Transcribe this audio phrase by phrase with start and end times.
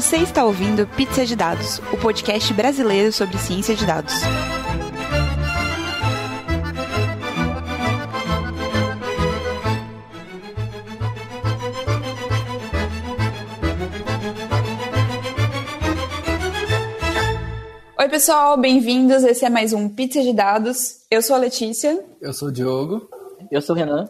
[0.00, 4.14] Você está ouvindo Pizza de Dados, o podcast brasileiro sobre ciência de dados.
[17.98, 19.24] Oi, pessoal, bem-vindos.
[19.24, 21.04] Esse é mais um Pizza de Dados.
[21.10, 22.06] Eu sou a Letícia.
[22.20, 23.08] Eu sou o Diogo.
[23.50, 24.08] Eu sou o Renan.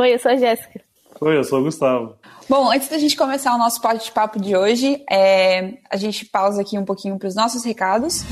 [0.00, 0.87] Oi, eu sou a Jéssica.
[1.20, 2.14] Oi, eu sou o Gustavo.
[2.48, 6.78] Bom, antes da gente começar o nosso bate-papo de hoje, é, a gente pausa aqui
[6.78, 8.22] um pouquinho para os nossos recados.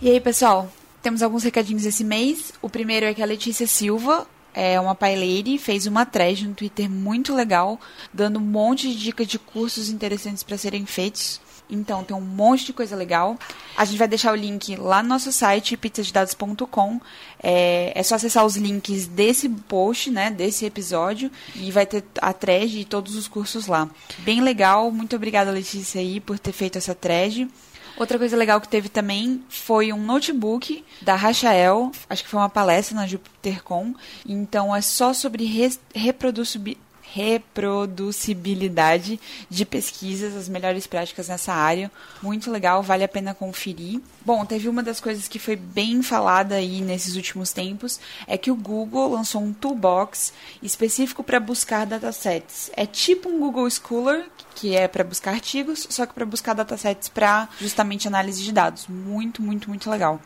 [0.00, 0.68] E aí, pessoal,
[1.02, 2.52] temos alguns recadinhos esse mês.
[2.62, 6.88] O primeiro é que a Letícia Silva, é uma paileire, fez uma thread no Twitter
[6.88, 7.78] muito legal,
[8.12, 11.40] dando um monte de dicas de cursos interessantes para serem feitos.
[11.68, 13.38] Então, tem um monte de coisa legal.
[13.76, 17.00] A gente vai deixar o link lá no nosso site, pizzadedados.com.
[17.42, 22.32] É, é só acessar os links desse post, né, desse episódio, e vai ter a
[22.32, 23.88] thread e todos os cursos lá.
[24.18, 24.90] Bem legal.
[24.90, 27.48] Muito obrigada, Letícia, aí, por ter feito essa thread.
[27.96, 32.48] Outra coisa legal que teve também foi um notebook da Rachael, acho que foi uma
[32.48, 33.94] palestra na JupyterCon.
[34.26, 35.44] Então é só sobre
[37.14, 41.88] reproducibilidade de pesquisas, as melhores práticas nessa área.
[42.20, 44.00] Muito legal, vale a pena conferir.
[44.24, 48.50] Bom, teve uma das coisas que foi bem falada aí nesses últimos tempos, é que
[48.50, 52.70] o Google lançou um toolbox específico para buscar datasets.
[52.74, 57.10] É tipo um Google Scholar, que é para buscar artigos, só que para buscar datasets
[57.10, 58.86] para justamente análise de dados.
[58.88, 60.18] Muito, muito, muito legal.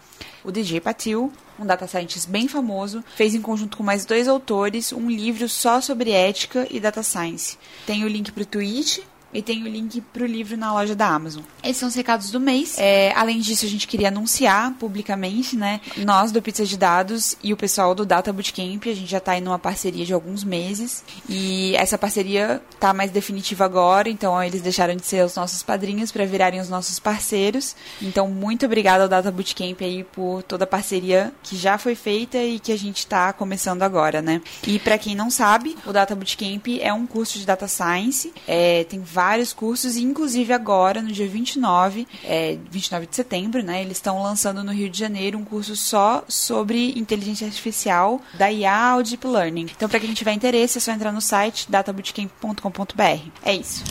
[0.44, 4.92] O DJ Patil, um data scientist bem famoso, fez em conjunto com mais dois autores
[4.92, 7.58] um livro só sobre ética e data science.
[7.84, 9.02] Tem o link para o tweet
[9.38, 11.42] e tem o link para o livro na loja da Amazon.
[11.62, 12.76] Esses são os recados do mês.
[12.76, 15.80] É, além disso, a gente queria anunciar publicamente, né?
[15.98, 19.38] Nós do Pizza de Dados e o pessoal do Data Bootcamp, a gente já está
[19.38, 24.60] em uma parceria de alguns meses e essa parceria tá mais definitiva agora, então eles
[24.60, 27.76] deixaram de ser os nossos padrinhos para virarem os nossos parceiros.
[28.02, 32.38] Então, muito obrigada ao Data Bootcamp aí por toda a parceria que já foi feita
[32.38, 34.42] e que a gente está começando agora, né?
[34.66, 38.82] E para quem não sabe, o Data Bootcamp é um curso de Data Science, é,
[38.84, 43.98] tem vários cursos, e inclusive agora, no dia 29, é, 29 de setembro, né, eles
[43.98, 49.02] estão lançando no Rio de Janeiro um curso só sobre inteligência artificial da IA ao
[49.02, 49.66] Deep Learning.
[49.74, 53.30] Então, para quem tiver interesse, é só entrar no site databootcamp.com.br.
[53.44, 53.84] É isso.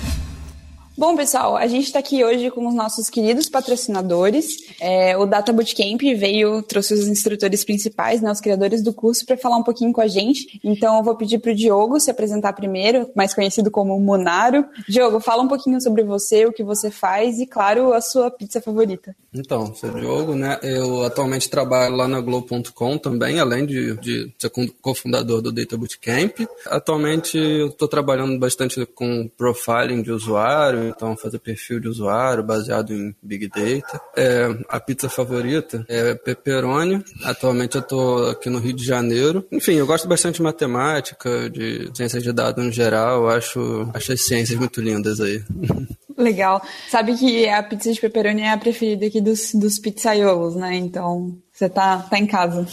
[0.97, 4.47] Bom, pessoal, a gente está aqui hoje com os nossos queridos patrocinadores.
[4.81, 9.37] É, o Data Bootcamp veio, trouxe os instrutores principais, né, os criadores do curso, para
[9.37, 10.59] falar um pouquinho com a gente.
[10.63, 14.65] Então, eu vou pedir para o Diogo se apresentar primeiro, mais conhecido como Monaro.
[14.89, 18.59] Diogo, fala um pouquinho sobre você, o que você faz e, claro, a sua pizza
[18.59, 19.15] favorita.
[19.37, 20.59] Então, sou o Diogo, né?
[20.61, 26.39] Eu atualmente trabalho lá na Globo.com também, além de, de ser cofundador do Data Bootcamp.
[26.65, 32.93] Atualmente, eu estou trabalhando bastante com profiling de usuário, então fazer perfil de usuário baseado
[32.93, 34.01] em Big Data.
[34.15, 37.03] É, a pizza favorita é pepperoni.
[37.23, 39.45] Atualmente eu estou aqui no Rio de Janeiro.
[39.51, 43.23] Enfim, eu gosto bastante de matemática, de ciências de dados no geral.
[43.23, 45.43] Eu acho, acho as ciências muito lindas aí.
[46.17, 46.61] Legal.
[46.89, 50.75] Sabe que a pizza de pepperoni é a preferida aqui dos, dos pizzaiolos, né?
[50.75, 52.65] Então, você tá, tá em casa.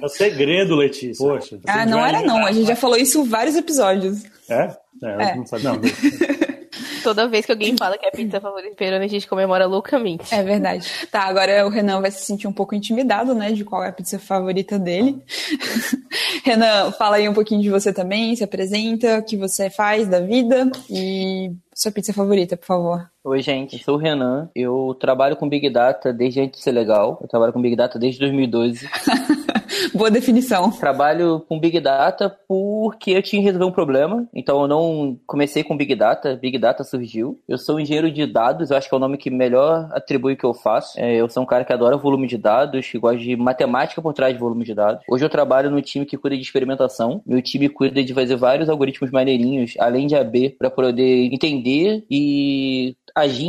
[0.00, 1.26] É o segredo, Letícia.
[1.26, 1.58] Poxa.
[1.66, 2.44] Ah, não era não.
[2.46, 4.24] A gente já falou isso em vários episódios.
[4.48, 4.74] É?
[5.02, 5.36] É, é.
[5.36, 5.64] não sabe.
[5.64, 5.80] Não.
[7.06, 9.64] Toda vez que alguém fala que é a pizza favorita de Peroni, a gente comemora
[9.64, 10.34] loucamente.
[10.34, 10.90] É verdade.
[11.08, 13.92] Tá, agora o Renan vai se sentir um pouco intimidado, né, de qual é a
[13.92, 15.16] pizza favorita dele.
[16.42, 20.18] Renan, fala aí um pouquinho de você também, se apresenta, o que você faz da
[20.18, 23.08] vida e sua pizza favorita, por favor.
[23.22, 24.50] Oi, gente, sou o Renan.
[24.52, 27.20] Eu trabalho com Big Data desde antes de ser legal.
[27.22, 28.88] Eu trabalho com Big Data desde 2012.
[29.96, 30.70] Boa definição.
[30.72, 34.28] Trabalho com Big Data porque eu tinha que resolver um problema.
[34.34, 37.40] Então eu não comecei com Big Data, Big Data surgiu.
[37.48, 40.36] Eu sou engenheiro de dados, eu acho que é o nome que melhor atribui o
[40.36, 41.00] que eu faço.
[41.00, 44.12] É, eu sou um cara que adora volume de dados, que gosta de matemática por
[44.12, 45.02] trás de volume de dados.
[45.08, 47.22] Hoje eu trabalho no time que cuida de experimentação.
[47.24, 52.94] Meu time cuida de fazer vários algoritmos maneirinhos, além de AB, para poder entender e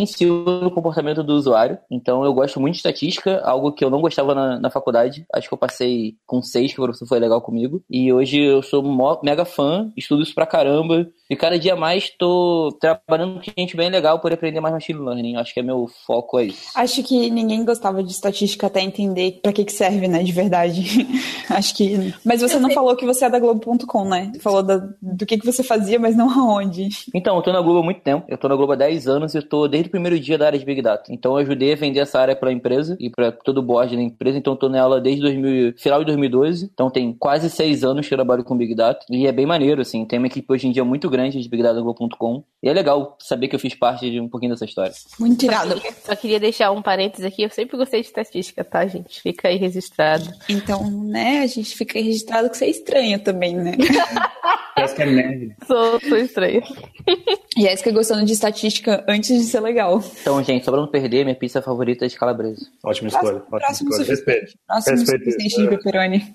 [0.05, 1.77] si no comportamento do usuário.
[1.91, 5.25] Então eu gosto muito de estatística, algo que eu não gostava na, na faculdade.
[5.33, 7.83] Acho que eu passei com seis, que o professor foi legal comigo.
[7.89, 8.83] E hoje eu sou
[9.23, 11.07] mega fã, estudo isso pra caramba.
[11.29, 15.35] E cada dia mais tô trabalhando com gente bem legal por aprender mais machine learning.
[15.35, 16.55] Acho que é meu foco aí.
[16.73, 21.05] Acho que ninguém gostava de estatística até entender para que que serve, né, de verdade.
[21.49, 22.13] Acho que.
[22.23, 24.31] Mas você não falou que você é da Globo.com, né?
[24.39, 26.87] Falou da, do que que você fazia, mas não aonde.
[27.13, 28.25] Então, eu tô na Globo há muito tempo.
[28.27, 30.45] Eu tô na Globo há 10 anos e eu tô desde o primeiro dia da
[30.47, 31.11] área de Big Data.
[31.11, 33.95] Então, eu ajudei a vender essa área para a empresa e para todo o board
[33.95, 34.37] da empresa.
[34.37, 36.69] Então, eu tô nela desde 2000, final de 2012.
[36.73, 39.05] Então, tem quase seis anos que eu trabalho com Big Data.
[39.09, 40.05] E é bem maneiro, assim.
[40.05, 42.43] Tem uma equipe hoje em dia muito grande grande de Big Data Globo.com.
[42.61, 44.93] E é legal saber que eu fiz parte de um pouquinho dessa história.
[45.19, 45.81] Muito irado.
[46.03, 47.41] Só queria deixar um parênteses aqui.
[47.43, 49.21] Eu sempre gostei de estatística, tá, gente?
[49.21, 50.31] Fica aí registrado.
[50.47, 53.73] Então, né, a gente fica registrado que você é estranha também, né?
[54.77, 55.55] Jéssica é nerd.
[55.65, 56.61] Sou, sou estranha.
[57.57, 60.03] Jéssica gostando de estatística antes de ser legal.
[60.21, 62.61] Então, gente, só pra não perder, minha pizza favorita é de calabresa.
[62.83, 63.37] Ótima escolha.
[63.37, 64.09] Ótima Próximo escolha.
[64.09, 64.53] Respeito.
[64.67, 65.31] Próximo Respeito.
[65.31, 66.33] suficiente de pepperoni.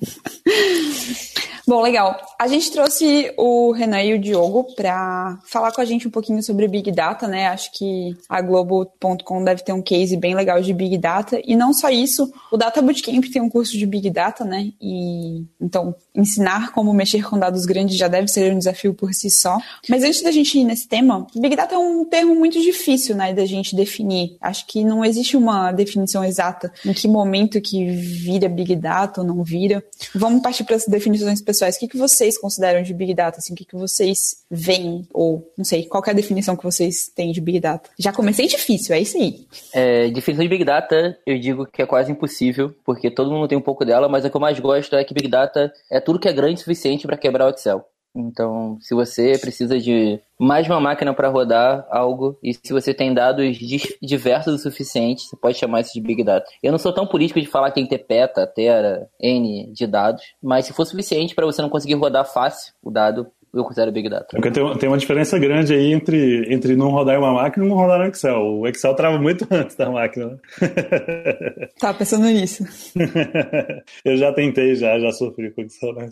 [1.66, 2.20] Bom, legal.
[2.38, 6.42] A gente trouxe o Renan e o Diogo para falar com a gente um pouquinho
[6.42, 7.46] sobre Big Data, né?
[7.46, 11.40] Acho que a Globo.com deve ter um case bem legal de Big Data.
[11.44, 14.72] E não só isso, o Data Bootcamp tem um curso de Big Data, né?
[14.80, 19.30] E então ensinar como mexer com dados grandes já deve ser um desafio por si
[19.30, 19.58] só.
[19.88, 23.32] Mas antes da gente ir nesse tema, Big Data é um termo muito difícil, né,
[23.32, 24.36] da gente definir.
[24.40, 29.26] Acho que não existe uma definição exata em que momento que vira Big Data ou
[29.26, 29.84] não vira.
[30.12, 31.51] Vamos partir para as definições pessoais.
[31.76, 33.38] O que, que vocês consideram de Big Data?
[33.38, 35.06] Assim, o que, que vocês veem?
[35.12, 37.90] Ou, não sei, qual é a definição que vocês têm de Big Data?
[37.98, 39.46] Já comecei difícil, é isso aí.
[39.72, 43.58] É, definição de Big Data, eu digo que é quase impossível, porque todo mundo tem
[43.58, 46.18] um pouco dela, mas o que eu mais gosto é que Big Data é tudo
[46.18, 47.84] que é grande o suficiente para quebrar o Excel.
[48.14, 53.14] Então, se você precisa de mais uma máquina para rodar algo, e se você tem
[53.14, 53.56] dados
[54.02, 56.46] diversos o suficiente, você pode chamar isso de Big Data.
[56.62, 59.86] Eu não sou tão político de falar que tem que ter peta, tera, N de
[59.86, 63.92] dados, mas se for suficiente para você não conseguir rodar fácil o dado, eu considero
[63.92, 64.26] Big Data.
[64.32, 67.32] É Porque tem, uma- tem uma diferença grande aí entre, entre não rodar em uma
[67.34, 68.40] máquina e não rodar no Excel.
[68.40, 70.26] O Excel trava muito antes da máquina.
[70.30, 70.38] né?
[71.78, 72.64] Tava pensando nisso.
[74.04, 75.92] eu já tentei, já, já sofri com Excel.
[75.94, 76.08] Né?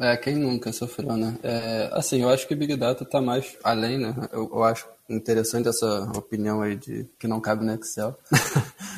[0.00, 1.36] É, quem nunca sofreu, né?
[1.42, 4.14] É, assim, eu acho que Big Data tá mais além, né?
[4.32, 8.16] Eu, eu acho interessante essa opinião aí de que não cabe no Excel.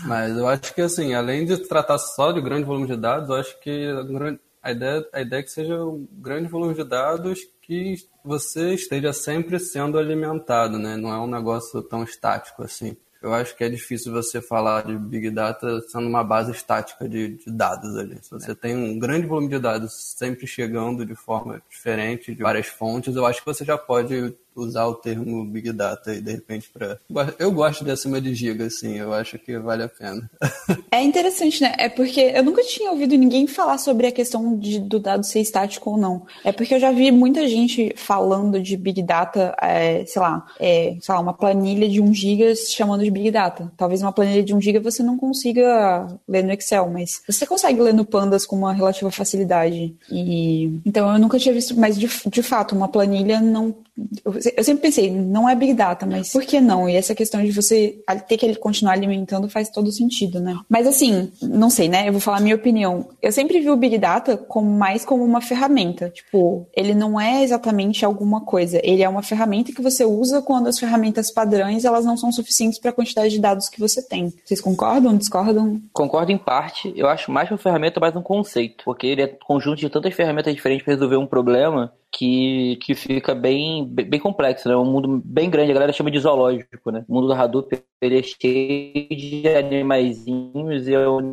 [0.04, 3.34] Mas eu acho que, assim, além de tratar só de grande volume de dados, eu
[3.34, 3.70] acho que
[4.66, 9.12] a, ideia, a ideia é que seja um grande volume de dados que você esteja
[9.12, 10.96] sempre sendo alimentado, né?
[10.96, 12.96] Não é um negócio tão estático assim.
[13.22, 17.36] Eu acho que é difícil você falar de Big Data sendo uma base estática de,
[17.36, 18.18] de dados ali.
[18.22, 22.66] Se você tem um grande volume de dados sempre chegando de forma diferente, de várias
[22.66, 26.70] fontes, eu acho que você já pode usar o termo Big Data aí, de repente,
[26.72, 26.98] para.
[27.38, 30.28] Eu gosto de acima de giga, assim, eu acho que vale a pena.
[30.90, 31.74] É interessante, né?
[31.78, 35.40] É porque eu nunca tinha ouvido ninguém falar sobre a questão de, do dado ser
[35.40, 36.26] estático ou não.
[36.42, 40.96] É porque eu já vi muita gente falando de Big Data, é, sei lá, é,
[41.00, 43.70] sei lá, uma planilha de 1 GB chamando de Big Data.
[43.76, 47.80] Talvez uma planilha de 1 GB você não consiga ler no Excel, mas você consegue
[47.80, 49.94] ler no Pandas com uma relativa facilidade.
[50.10, 53.74] E então eu nunca tinha visto, mas de, de fato, uma planilha não
[54.56, 56.88] eu sempre pensei, não é Big Data, mas por que não?
[56.88, 57.98] E essa questão de você
[58.28, 60.56] ter que continuar alimentando faz todo sentido, né?
[60.68, 62.08] Mas assim, não sei, né?
[62.08, 63.08] Eu vou falar a minha opinião.
[63.22, 66.10] Eu sempre vi o Big Data como mais como uma ferramenta.
[66.10, 68.80] Tipo, ele não é exatamente alguma coisa.
[68.82, 72.78] Ele é uma ferramenta que você usa quando as ferramentas padrões elas não são suficientes
[72.78, 74.32] para a quantidade de dados que você tem.
[74.44, 75.16] Vocês concordam?
[75.16, 75.80] Discordam?
[75.92, 76.92] Concordo em parte.
[76.96, 78.84] Eu acho mais uma ferramenta, mais um conceito.
[78.84, 83.34] Porque ele é conjunto de tantas ferramentas diferentes para resolver um problema que, que fica
[83.34, 84.76] bem, bem, complexo, né?
[84.76, 87.04] Um mundo bem grande, a galera chama de zoológico, né?
[87.08, 91.32] O mundo do Hadoop ele é cheio de animaizinhos e é um,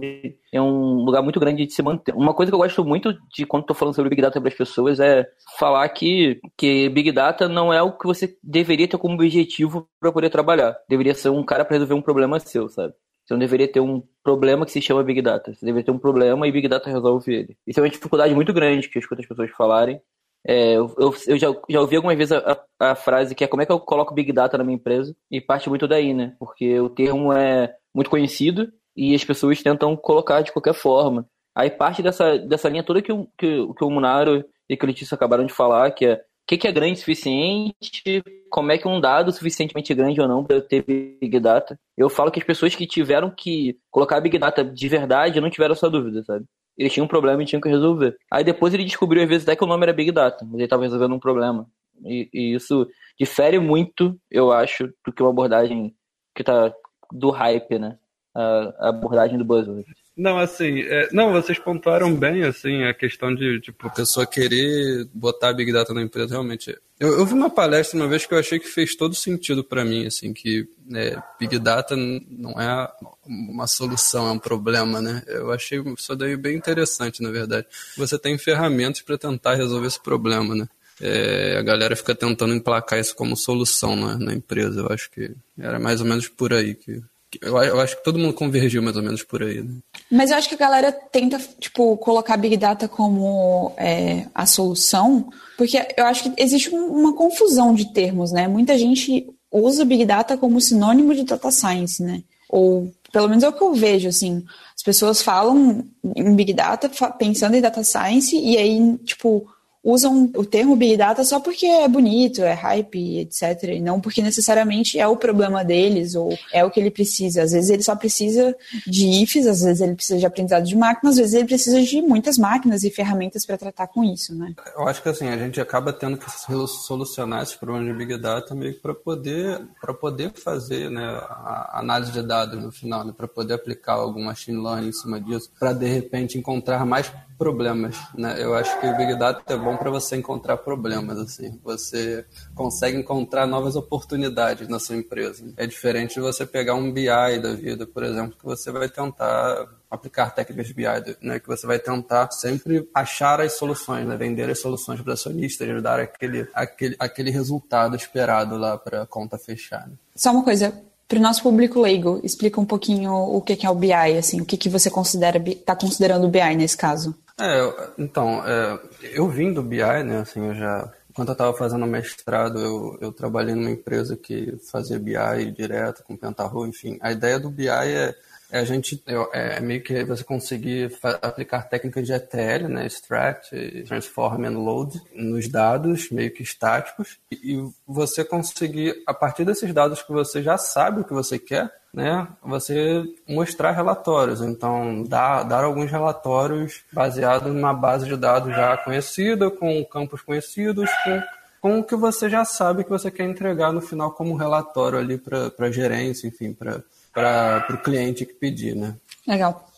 [0.51, 2.13] é um lugar muito grande de se manter.
[2.15, 4.55] Uma coisa que eu gosto muito de quando estou falando sobre Big Data para as
[4.55, 5.25] pessoas é
[5.57, 10.11] falar que, que Big Data não é o que você deveria ter como objetivo para
[10.11, 10.75] poder trabalhar.
[10.89, 12.93] Deveria ser um cara para resolver um problema seu, sabe?
[13.25, 15.53] Você não deveria ter um problema que se chama Big Data.
[15.53, 17.57] Você deveria ter um problema e Big Data resolve ele.
[17.65, 20.01] Isso é uma dificuldade muito grande que eu escuto as pessoas falarem.
[20.45, 23.61] É, eu, eu, eu já, já ouvi algumas vezes a, a, frase que é como
[23.61, 26.35] é que eu coloco Big Data na minha empresa e parte muito daí, né?
[26.37, 31.25] Porque o termo é muito conhecido e as pessoas tentam colocar de qualquer forma.
[31.55, 34.87] Aí parte dessa, dessa linha toda que o, que, que o Munaro e que o
[34.87, 38.77] Letícia acabaram de falar, que é o que, que, é grande o suficiente, como é
[38.77, 41.79] que um dado suficientemente grande ou não para ter Big Data.
[41.97, 45.71] Eu falo que as pessoas que tiveram que colocar Big Data de verdade não tiveram
[45.71, 46.43] essa dúvida, sabe?
[46.77, 48.17] Eles tinham um problema e tinham que resolver.
[48.31, 50.63] Aí depois ele descobriu, às vezes, até que o nome era Big Data, mas ele
[50.63, 51.67] estava resolvendo um problema.
[52.05, 52.87] E, e, isso
[53.19, 55.95] difere muito, eu acho, do que uma abordagem
[56.35, 56.73] que tá
[57.11, 57.97] do hype, né?
[58.33, 59.85] A, a abordagem do buzzword.
[60.15, 65.07] Não, assim, é, não, vocês pontuaram bem, assim, a questão de, tipo, a pessoa querer
[65.11, 66.77] botar Big Data na empresa, realmente.
[66.99, 69.83] Eu, eu vi uma palestra uma vez que eu achei que fez todo sentido para
[69.83, 72.91] mim, assim, que é, Big Data não é
[73.25, 75.23] uma solução, é um problema, né?
[75.25, 77.65] Eu achei isso daí bem interessante, na verdade.
[77.97, 80.67] Você tem ferramentas para tentar resolver esse problema, né?
[81.01, 84.81] É, a galera fica tentando emplacar isso como solução né, na empresa.
[84.81, 87.01] Eu acho que era mais ou menos por aí que,
[87.41, 89.61] eu, eu acho que todo mundo convergiu mais ou menos por aí.
[89.61, 89.75] Né?
[90.11, 95.29] Mas eu acho que a galera tenta, tipo, colocar Big Data como é, a solução,
[95.57, 98.47] porque eu acho que existe uma confusão de termos, né?
[98.47, 102.23] Muita gente usa Big Data como sinônimo de Data Science, né?
[102.49, 104.43] Ou pelo menos é o que eu vejo, assim.
[104.75, 105.85] As pessoas falam
[106.15, 109.47] em Big Data pensando em Data Science e aí, tipo,
[109.83, 113.63] usam o termo Big Data só porque é bonito, é hype, etc.
[113.63, 117.43] E não porque necessariamente é o problema deles ou é o que ele precisa.
[117.43, 118.55] Às vezes ele só precisa
[118.87, 122.01] de IFs, às vezes ele precisa de aprendizado de máquina, às vezes ele precisa de
[122.01, 124.53] muitas máquinas e ferramentas para tratar com isso, né?
[124.75, 126.31] Eu acho que assim, a gente acaba tendo que
[126.67, 129.61] solucionar esses problemas de Big Data meio que para poder,
[129.99, 134.61] poder fazer né, a análise de dados no final, né, para poder aplicar algum machine
[134.61, 138.35] learning em cima disso, para de repente encontrar mais problemas, né?
[138.41, 141.59] Eu acho que o Big Data é bom para você encontrar problemas, assim.
[141.63, 142.25] Você
[142.55, 145.43] consegue encontrar novas oportunidades na sua empresa.
[145.57, 147.07] É diferente de você pegar um BI
[147.41, 150.85] da vida, por exemplo, que você vai tentar aplicar técnicas BI,
[151.21, 155.83] né, que você vai tentar sempre achar as soluções, né, vender as soluções para acionistas,
[155.83, 159.87] dar aquele, aquele, aquele resultado esperado lá para a conta fechar.
[159.87, 159.93] Né?
[160.15, 160.73] Só uma coisa,
[161.07, 164.45] para o nosso público leigo, explica um pouquinho o que é o BI, assim, o
[164.45, 167.15] que, que você considera está considerando o BI nesse caso.
[167.39, 170.19] É, então, é, eu vim do BI, né?
[170.19, 170.91] Assim, eu já.
[171.15, 176.17] Quando eu estava fazendo mestrado, eu, eu trabalhei numa empresa que fazia BI direto, com
[176.17, 176.97] Pentaho, enfim.
[177.01, 178.15] A ideia do BI é,
[178.51, 183.83] é a gente é, é meio que você conseguir aplicar técnicas de ETL, né, extract,
[183.83, 189.71] transform and load nos dados meio que estáticos e, e você conseguir a partir desses
[189.71, 194.41] dados que você já sabe o que você quer, né, você mostrar relatórios.
[194.41, 200.89] Então, dar, dar alguns relatórios baseados numa base de dados já conhecida, com campos conhecidos,
[201.03, 201.21] com,
[201.61, 205.17] com o que você já sabe que você quer entregar no final como relatório ali
[205.17, 208.95] para a gerência, enfim, para o cliente que pedir, né?
[209.27, 209.69] Legal.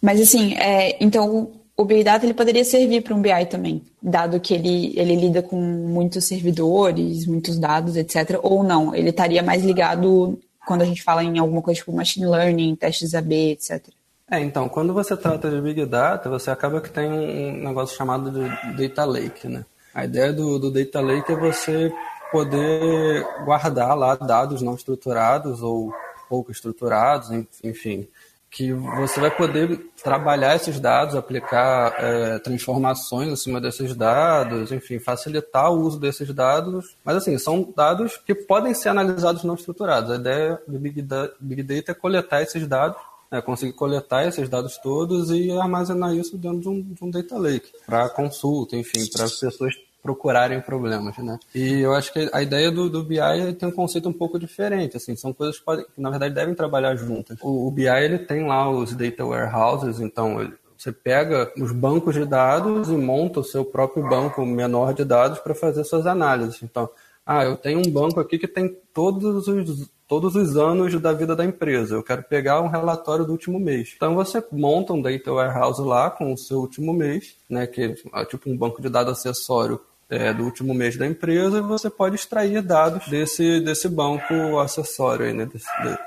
[0.00, 4.38] Mas assim, é, então o Big Data ele poderia servir para um BI também, dado
[4.38, 8.38] que ele, ele lida com muitos servidores, muitos dados, etc.
[8.42, 12.26] Ou não, ele estaria mais ligado quando a gente fala em alguma coisa tipo machine
[12.26, 13.88] learning, testes AB, etc.
[14.30, 18.30] É, então, quando você trata de Big Data, você acaba que tem um negócio chamado
[18.30, 19.64] de Data Lake, né?
[19.94, 21.92] A ideia do, do Data Lake é você
[22.32, 25.94] poder guardar lá dados não estruturados ou
[26.28, 27.30] pouco estruturados,
[27.62, 28.08] enfim,
[28.54, 35.00] que você vai poder trabalhar esses dados, aplicar é, transformações em cima desses dados, enfim,
[35.00, 36.96] facilitar o uso desses dados.
[37.04, 40.08] Mas, assim, são dados que podem ser analisados não estruturados.
[40.12, 42.96] A ideia do Big Data, Big Data é coletar esses dados,
[43.28, 47.36] é, conseguir coletar esses dados todos e armazenar isso dentro de um, de um data
[47.36, 51.38] lake, para consulta, enfim, para as pessoas procurarem problemas, né?
[51.54, 54.98] E eu acho que a ideia do, do BI tem um conceito um pouco diferente,
[54.98, 57.38] assim, são coisas que, podem, que na verdade devem trabalhar juntas.
[57.40, 62.14] O, o, BI ele tem lá os data warehouses, então ele, você pega os bancos
[62.14, 66.62] de dados e monta o seu próprio banco menor de dados para fazer suas análises.
[66.62, 66.90] Então,
[67.24, 71.34] ah, eu tenho um banco aqui que tem todos os, todos os anos da vida
[71.34, 71.94] da empresa.
[71.94, 73.94] Eu quero pegar um relatório do último mês.
[73.96, 78.24] Então você monta um data warehouse lá com o seu último mês, né, que é
[78.26, 82.62] tipo um banco de dados acessório é, do último mês da empresa, você pode extrair
[82.62, 85.48] dados desse, desse banco acessório, aí, né?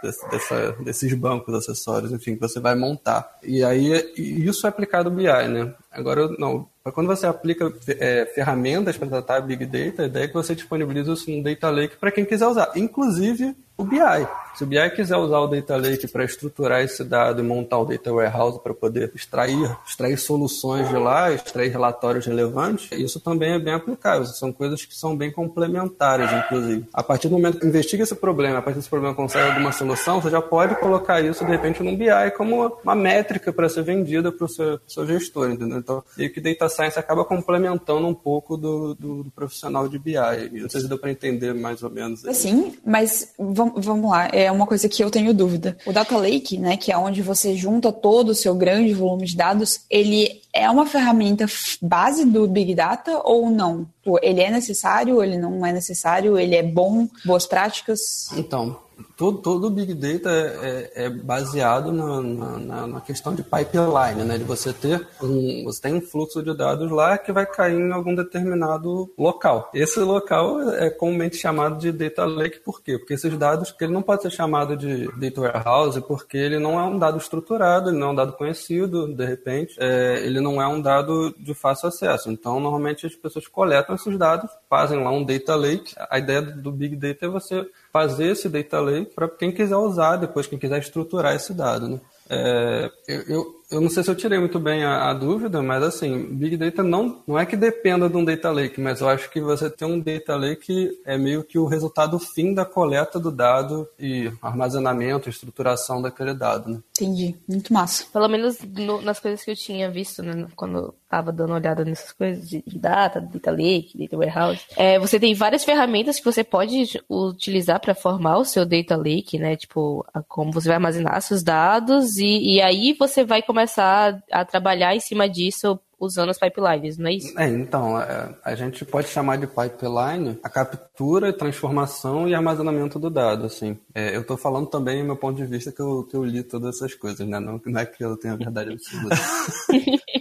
[0.01, 3.37] Dessa, desses bancos acessórios, enfim, que você vai montar.
[3.43, 5.73] E aí isso é aplicado ao BI, né?
[5.91, 10.33] Agora, não, quando você aplica é, ferramentas para tratar Big Data, a ideia é que
[10.33, 14.27] você disponibiliza isso no Data Lake para quem quiser usar, inclusive o BI.
[14.55, 17.86] Se o BI quiser usar o Data Lake para estruturar esse dado e montar o
[17.86, 23.60] Data Warehouse para poder extrair, extrair soluções de lá, extrair relatórios relevantes, isso também é
[23.60, 24.25] bem aplicável.
[24.25, 26.88] São coisas que são bem complementares, inclusive.
[26.91, 30.19] A partir do momento que investiga esse problema, a partir desse problema consegue alguma solução,
[30.19, 34.31] você já pode colocar isso, de repente, no BI como uma métrica para ser vendida
[34.31, 35.77] para o seu, seu, gestor, entendeu?
[35.77, 40.15] Então, meio que Data Science acaba complementando um pouco do, do, do profissional de BI.
[40.53, 42.22] Não sei se deu para entender mais ou menos.
[42.34, 45.77] Sim, mas vamos vamos lá, é uma coisa que eu tenho dúvida.
[45.86, 49.36] O Data Lake, né, que é onde você junta todo o seu grande volume de
[49.36, 51.45] dados, ele é uma ferramenta
[51.81, 53.88] base do Big Data ou não?
[54.21, 58.29] Ele é necessário, ele não é necessário, ele é bom, boas práticas?
[58.36, 58.77] Então,
[59.17, 64.38] todo, todo Big Data é, é, é baseado na, na, na, questão de pipeline, né?
[64.38, 67.91] De você ter um, você tem um fluxo de dados lá que vai cair em
[67.91, 69.71] algum determinado local.
[69.74, 73.00] Esse local é comumente chamado de data lake, por quê?
[73.00, 76.79] Porque esses dados, que ele não pode ser chamado de data warehouse, porque ele não
[76.79, 80.62] é um dado estruturado, ele não é um dado conhecido, de repente, é, ele não
[80.62, 82.29] é um dado de fácil acesso.
[82.29, 85.95] Então, normalmente as pessoas coletam esses dados, fazem lá um data lake.
[86.09, 87.65] A ideia do Big Data é você
[87.97, 91.87] fazer esse data lake para quem quiser usar depois, quem quiser estruturar esse dado.
[91.89, 91.99] Né?
[92.29, 96.24] É, eu, eu, não sei se eu tirei muito bem a, a, dúvida, mas assim,
[96.31, 99.41] Big Data não, não é que dependa de um Data Lake, mas eu acho que
[99.41, 103.88] você tem um Data Lake é meio que o resultado fim da coleta do dado
[104.00, 106.69] e armazenamento, estruturação daquele dado.
[106.69, 106.79] Né?
[106.97, 108.05] Entendi, muito massa.
[108.12, 111.86] Pelo menos no, nas coisas que eu tinha visto, né, quando estava dando uma olhada
[111.86, 116.43] nessas coisas de, data, Data Lake, Data Warehouse, é, você tem várias ferramentas que você
[116.43, 119.55] pode utilizar para formar o seu Data Lake, né?
[119.55, 124.45] Tipo, como você vai armazenar seus dados e, e aí você vai começar a, a
[124.45, 127.39] trabalhar em cima disso usando as pipelines, não é isso?
[127.39, 133.09] É, então, é, a gente pode chamar de pipeline a captura, transformação e armazenamento do
[133.09, 133.77] dado, assim.
[133.93, 136.43] É, eu estou falando também, do meu ponto de vista, que eu, que eu li
[136.43, 137.39] todas essas coisas, né?
[137.39, 139.15] Não, não é que eu tenha a verdade absoluta.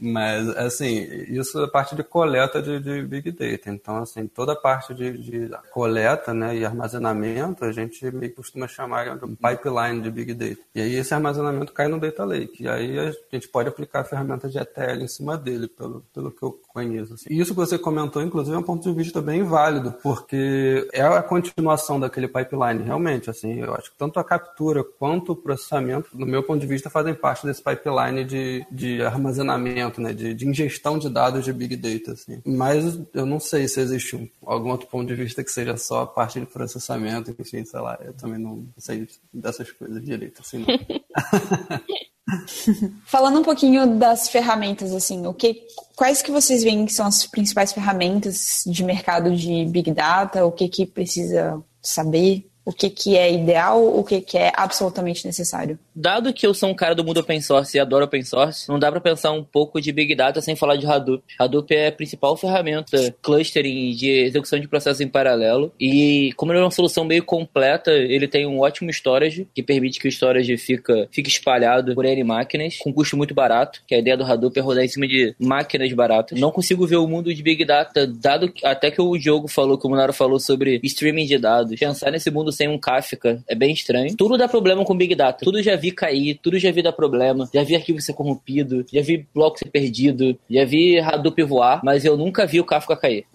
[0.00, 3.70] Mas, assim, isso é parte de coleta de, de, Big Data.
[3.70, 8.36] Então, assim, toda a parte de, de, coleta né, e armazenamento, a gente meio que
[8.36, 10.60] costuma chamar de pipeline de Big Data.
[10.74, 12.64] E aí esse armazenamento cai no Data Lake.
[12.64, 14.04] E aí a gente pode aplicar a
[14.34, 17.14] ferramenta de ETL em cima dele, pelo, pelo que eu conheço.
[17.14, 17.26] Assim.
[17.30, 21.02] E isso que você comentou, inclusive, é um ponto de vista bem válido, porque é
[21.02, 23.30] a continuação daquele pipeline, realmente.
[23.30, 26.90] Assim, eu acho que tanto a captura quanto o processamento, no meu ponto de vista,
[26.90, 31.76] fazem parte desse pipeline de, de armazenamento, né, de, de, ingestão de dados de Big
[31.76, 32.12] Data.
[32.12, 32.42] Assim.
[32.44, 36.02] Mas eu não sei se existe um, algum outro ponto de vista que seja só
[36.02, 40.40] a parte de processamento, enfim, sei lá, eu também não sei dessas coisas direito.
[40.40, 40.64] Assim,
[43.04, 47.26] Falando um pouquinho das ferramentas, assim, o que, quais que vocês veem que são as
[47.26, 50.46] principais ferramentas de mercado de Big Data?
[50.46, 52.50] O que que precisa saber?
[52.64, 55.78] O que, que é ideal, o que, que é absolutamente necessário.
[55.94, 58.78] Dado que eu sou um cara do mundo open source e adoro open source, não
[58.78, 61.22] dá para pensar um pouco de Big Data sem falar de Hadoop.
[61.38, 66.60] Hadoop é a principal ferramenta clustering de execução de processos em paralelo e como ele
[66.60, 70.56] é uma solução meio completa, ele tem um ótimo storage que permite que o storage
[70.56, 74.58] fica, fique espalhado por N máquinas com custo muito barato, que a ideia do Hadoop
[74.58, 76.40] é rodar em cima de máquinas baratas.
[76.40, 79.86] Não consigo ver o mundo de Big Data, dado até que o Diogo falou, que
[79.86, 81.78] o Monaro falou sobre streaming de dados.
[81.78, 84.16] Pensar nesse mundo sem um Kafka é bem estranho.
[84.16, 85.44] Tudo dá problema com Big Data.
[85.44, 87.48] Tudo já vi cair, tudo já vi dar problema.
[87.52, 92.04] Já vi arquivo ser corrompido, já vi bloco ser perdido, já vi Hadoop voar, mas
[92.04, 93.24] eu nunca vi o Kafka cair.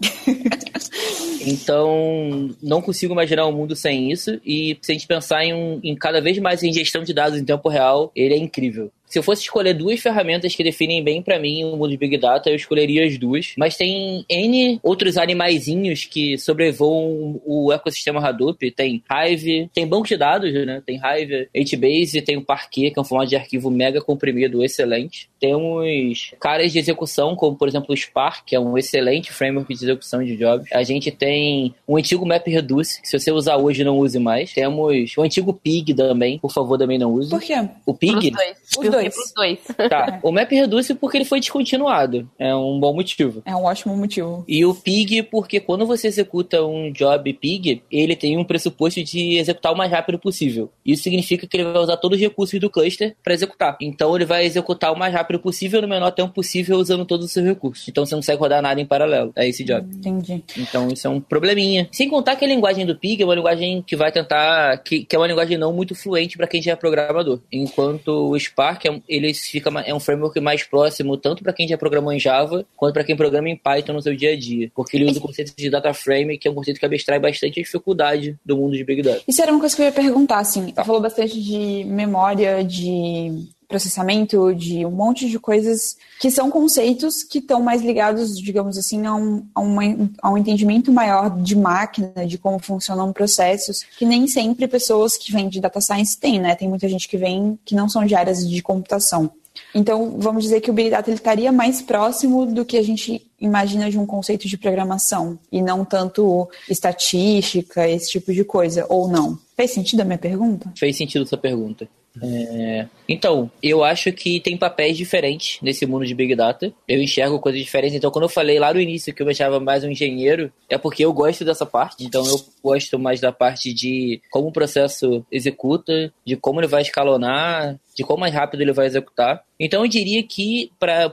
[1.42, 4.38] Então, não consigo imaginar um mundo sem isso.
[4.44, 7.38] E se a gente pensar em, um, em cada vez mais em gestão de dados
[7.38, 8.90] em tempo real, ele é incrível.
[9.10, 12.16] Se eu fosse escolher duas ferramentas que definem bem para mim o mundo de Big
[12.16, 13.54] Data, eu escolheria as duas.
[13.58, 18.70] Mas tem N outros animaizinhos que sobrevoam o ecossistema Hadoop.
[18.70, 20.80] Tem Hive, tem banco de dados, né?
[20.86, 25.28] Tem Hive, HBase, tem o Parquet, que é um formato de arquivo mega comprimido excelente.
[25.40, 29.84] Temos caras de execução, como por exemplo o Spark, que é um excelente framework de
[29.84, 30.68] execução de jobs.
[30.72, 34.52] A gente tem um antigo MapReduce, que se você usar hoje não use mais.
[34.52, 37.30] Temos o antigo Pig também, por favor, também não use.
[37.30, 37.54] Por quê?
[37.84, 38.32] O Pig?
[38.78, 38.99] Os dois dois.
[39.08, 39.58] Pros dois.
[39.90, 40.20] Tá.
[40.22, 42.28] O Map Reduce porque ele foi descontinuado.
[42.38, 43.42] É um bom motivo.
[43.44, 44.44] É um ótimo motivo.
[44.46, 49.38] E o Pig porque quando você executa um job Pig, ele tem um pressuposto de
[49.38, 50.70] executar o mais rápido possível.
[50.84, 53.76] Isso significa que ele vai usar todos os recursos do cluster para executar.
[53.80, 57.32] Então ele vai executar o mais rápido possível no menor tempo possível usando todos os
[57.32, 57.88] seus recursos.
[57.88, 59.32] Então você não consegue rodar nada em paralelo.
[59.34, 59.86] É esse job.
[59.92, 60.44] Entendi.
[60.56, 61.88] Então isso é um probleminha.
[61.90, 65.16] Sem contar que a linguagem do Pig é uma linguagem que vai tentar que, que
[65.16, 67.40] é uma linguagem não muito fluente para quem já é programador.
[67.52, 71.76] Enquanto o Spark é, ele fica é um framework mais próximo tanto para quem já
[71.76, 74.96] programou em Java quanto para quem programa em Python no seu dia a dia, porque
[74.96, 77.62] ele usa o conceito de data frame, que é um conceito que abstrai bastante a
[77.62, 79.22] dificuldade do mundo de Big Data.
[79.26, 84.52] Isso era uma coisa que eu ia perguntar, assim, falou bastante de memória, de processamento,
[84.52, 89.14] de um monte de coisas que são conceitos que estão mais ligados, digamos assim, a
[89.14, 89.82] um, a, uma,
[90.20, 95.32] a um entendimento maior de máquina, de como funcionam processos, que nem sempre pessoas que
[95.32, 96.54] vêm de data science têm, né?
[96.54, 99.30] Tem muita gente que vem que não são de áreas de computação.
[99.74, 103.24] Então, vamos dizer que o Big Data ele estaria mais próximo do que a gente
[103.40, 109.08] imagina de um conceito de programação, e não tanto estatística, esse tipo de coisa, ou
[109.08, 109.38] não.
[109.56, 110.72] Fez sentido a minha pergunta?
[110.76, 111.88] Fez sentido a sua pergunta.
[112.22, 112.86] É...
[113.08, 116.72] Então, eu acho que tem papéis diferentes nesse mundo de Big Data.
[116.88, 117.96] Eu enxergo coisas diferentes.
[117.96, 120.76] Então, quando eu falei lá no início que eu me achava mais um engenheiro, é
[120.76, 122.04] porque eu gosto dessa parte.
[122.04, 126.82] Então, eu gosto mais da parte de como o processo executa, de como ele vai
[126.82, 129.42] escalonar, de quão mais rápido ele vai executar.
[129.58, 131.12] Então eu diria que para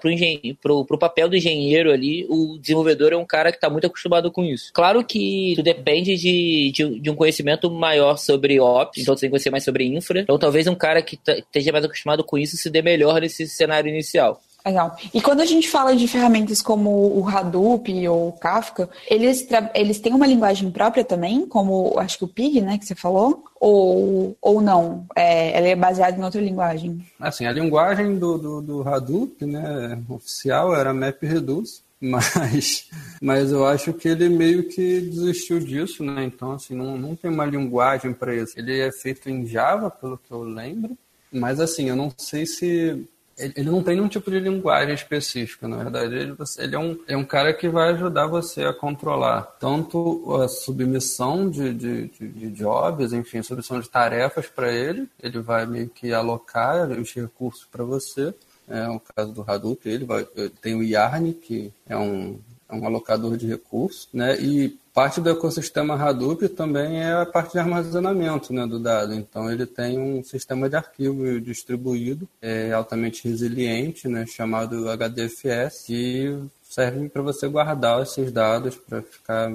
[0.73, 4.41] o papel do engenheiro ali, o desenvolvedor é um cara que está muito acostumado com
[4.41, 4.71] isso.
[4.73, 9.29] Claro que tu depende de, de, de, um conhecimento maior sobre Ops, então tu tem
[9.29, 10.21] que conhecer mais sobre infra.
[10.21, 13.89] Então talvez um cara que esteja mais acostumado com isso se dê melhor nesse cenário
[13.89, 14.41] inicial.
[14.67, 14.97] Legal.
[15.13, 19.97] E quando a gente fala de ferramentas como o Hadoop ou o Kafka, eles, eles
[19.99, 23.45] têm uma linguagem própria também, como acho que o Pig, né, que você falou?
[23.61, 25.05] Ou, ou não?
[25.15, 27.01] É, ela é baseada em outra linguagem?
[27.17, 31.87] Assim, a linguagem do, do, do Hadoop, né, oficial, era MapReduce.
[31.99, 36.25] Mas, mas eu acho que ele meio que desistiu disso, né?
[36.25, 38.53] Então, assim, não, não tem uma linguagem para isso.
[38.55, 40.95] Ele é feito em Java, pelo que eu lembro.
[41.31, 43.03] Mas, assim, eu não sei se
[43.37, 46.15] ele não tem nenhum tipo de linguagem específica, na verdade.
[46.15, 50.47] Ele, ele é, um, é um cara que vai ajudar você a controlar tanto a
[50.47, 55.07] submissão de, de, de, de jobs, enfim, submissão de tarefas para ele.
[55.21, 58.33] Ele vai meio que alocar os recursos para você.
[58.67, 60.27] É o caso do Hadoop, ele vai,
[60.61, 62.37] tem o Yarn, que é um,
[62.69, 64.39] é um alocador de recursos, né?
[64.39, 69.13] E Parte do ecossistema Hadoop também é a parte de armazenamento né, do dado.
[69.13, 76.35] Então, ele tem um sistema de arquivo distribuído, é, altamente resiliente, né, chamado HDFS, que
[76.63, 79.53] serve para você guardar esses dados para ficar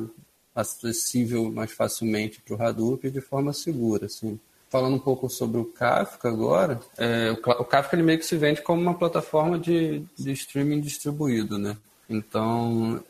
[0.54, 4.06] acessível mais facilmente para o Hadoop de forma segura.
[4.06, 4.38] Assim.
[4.70, 8.62] Falando um pouco sobre o Kafka agora, é, o Kafka ele meio que se vende
[8.62, 11.76] como uma plataforma de, de streaming distribuído, né?
[12.12, 13.02] Então,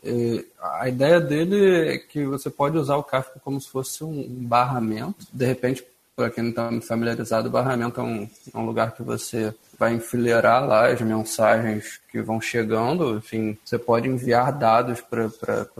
[0.61, 5.27] a ideia dele é que você pode usar o Kafka como se fosse um barramento.
[5.31, 5.85] De repente,
[6.15, 9.95] para quem não está familiarizado, o barramento é um, é um, lugar que você vai
[9.95, 13.17] enfileirar lá as mensagens que vão chegando.
[13.17, 15.27] Enfim, você pode enviar dados para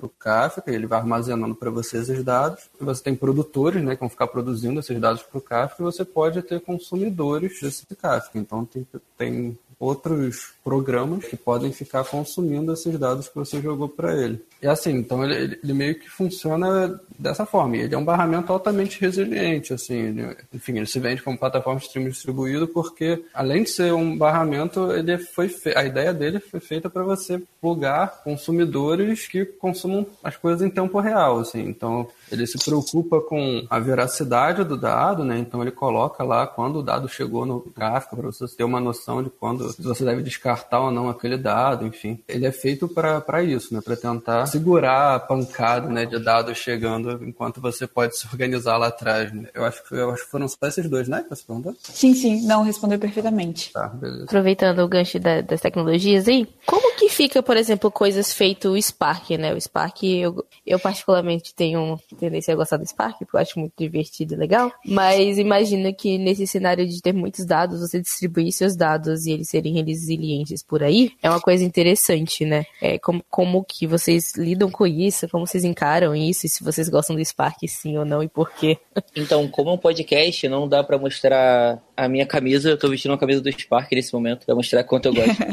[0.01, 2.67] o Kafka, ele vai armazenando para você esses dados.
[2.81, 5.85] E você tem produtores né, que vão ficar produzindo esses dados para o Kafka e
[5.85, 8.39] você pode ter consumidores desse Kafka.
[8.39, 14.15] Então, tem, tem outros programas que podem ficar consumindo esses dados que você jogou para
[14.15, 14.41] ele.
[14.61, 17.75] E assim, então ele, ele, meio que funciona dessa forma.
[17.75, 19.95] Ele é um barramento altamente resiliente, assim.
[19.95, 24.17] Ele, enfim, ele se vende como plataforma de streaming distribuído porque, além de ser um
[24.17, 25.73] barramento, ele foi fe...
[25.75, 30.99] a ideia dele foi feita para você plugar consumidores que consumam as coisas em tempo
[30.99, 31.61] real, assim.
[31.61, 35.37] Então, ele se preocupa com a veracidade do dado, né?
[35.37, 39.23] Então ele coloca lá quando o dado chegou no gráfico para você ter uma noção
[39.23, 42.19] de quando você deve descartar ou não aquele dado, enfim.
[42.27, 43.81] Ele é feito para isso, né?
[43.83, 48.87] Para tentar segurar a pancada, né, de dados chegando enquanto você pode se organizar lá
[48.87, 49.33] atrás.
[49.33, 49.49] Né?
[49.53, 51.23] Eu acho que eu acho que foram só esses dois, né?
[51.23, 51.75] Que você perguntou?
[51.81, 52.45] Sim, sim.
[52.45, 53.71] Não respondeu perfeitamente.
[53.71, 54.23] Tá, beleza.
[54.23, 58.81] Aproveitando o gancho da, das tecnologias aí, como que fica, por exemplo, coisas feito o
[58.81, 59.53] Spark, né?
[59.53, 63.73] O Spark, eu, eu particularmente tenho tendência a gostar do Spark, porque eu acho muito
[63.77, 64.71] divertido e legal.
[64.85, 69.49] Mas imagino que nesse cenário de ter muitos dados, você distribuir seus dados e eles
[69.49, 72.65] serem resilientes por aí, é uma coisa interessante, né?
[72.81, 76.89] É, como, como que vocês lidam com isso, como vocês encaram isso, e se vocês
[76.89, 78.77] gostam do Spark sim ou não, e por quê?
[79.15, 83.11] Então, como é um podcast, não dá para mostrar a minha camisa, eu tô vestindo
[83.11, 85.43] uma camisa do Spark nesse momento, pra mostrar quanto eu gosto.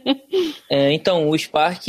[0.68, 1.84] é, então, o Spark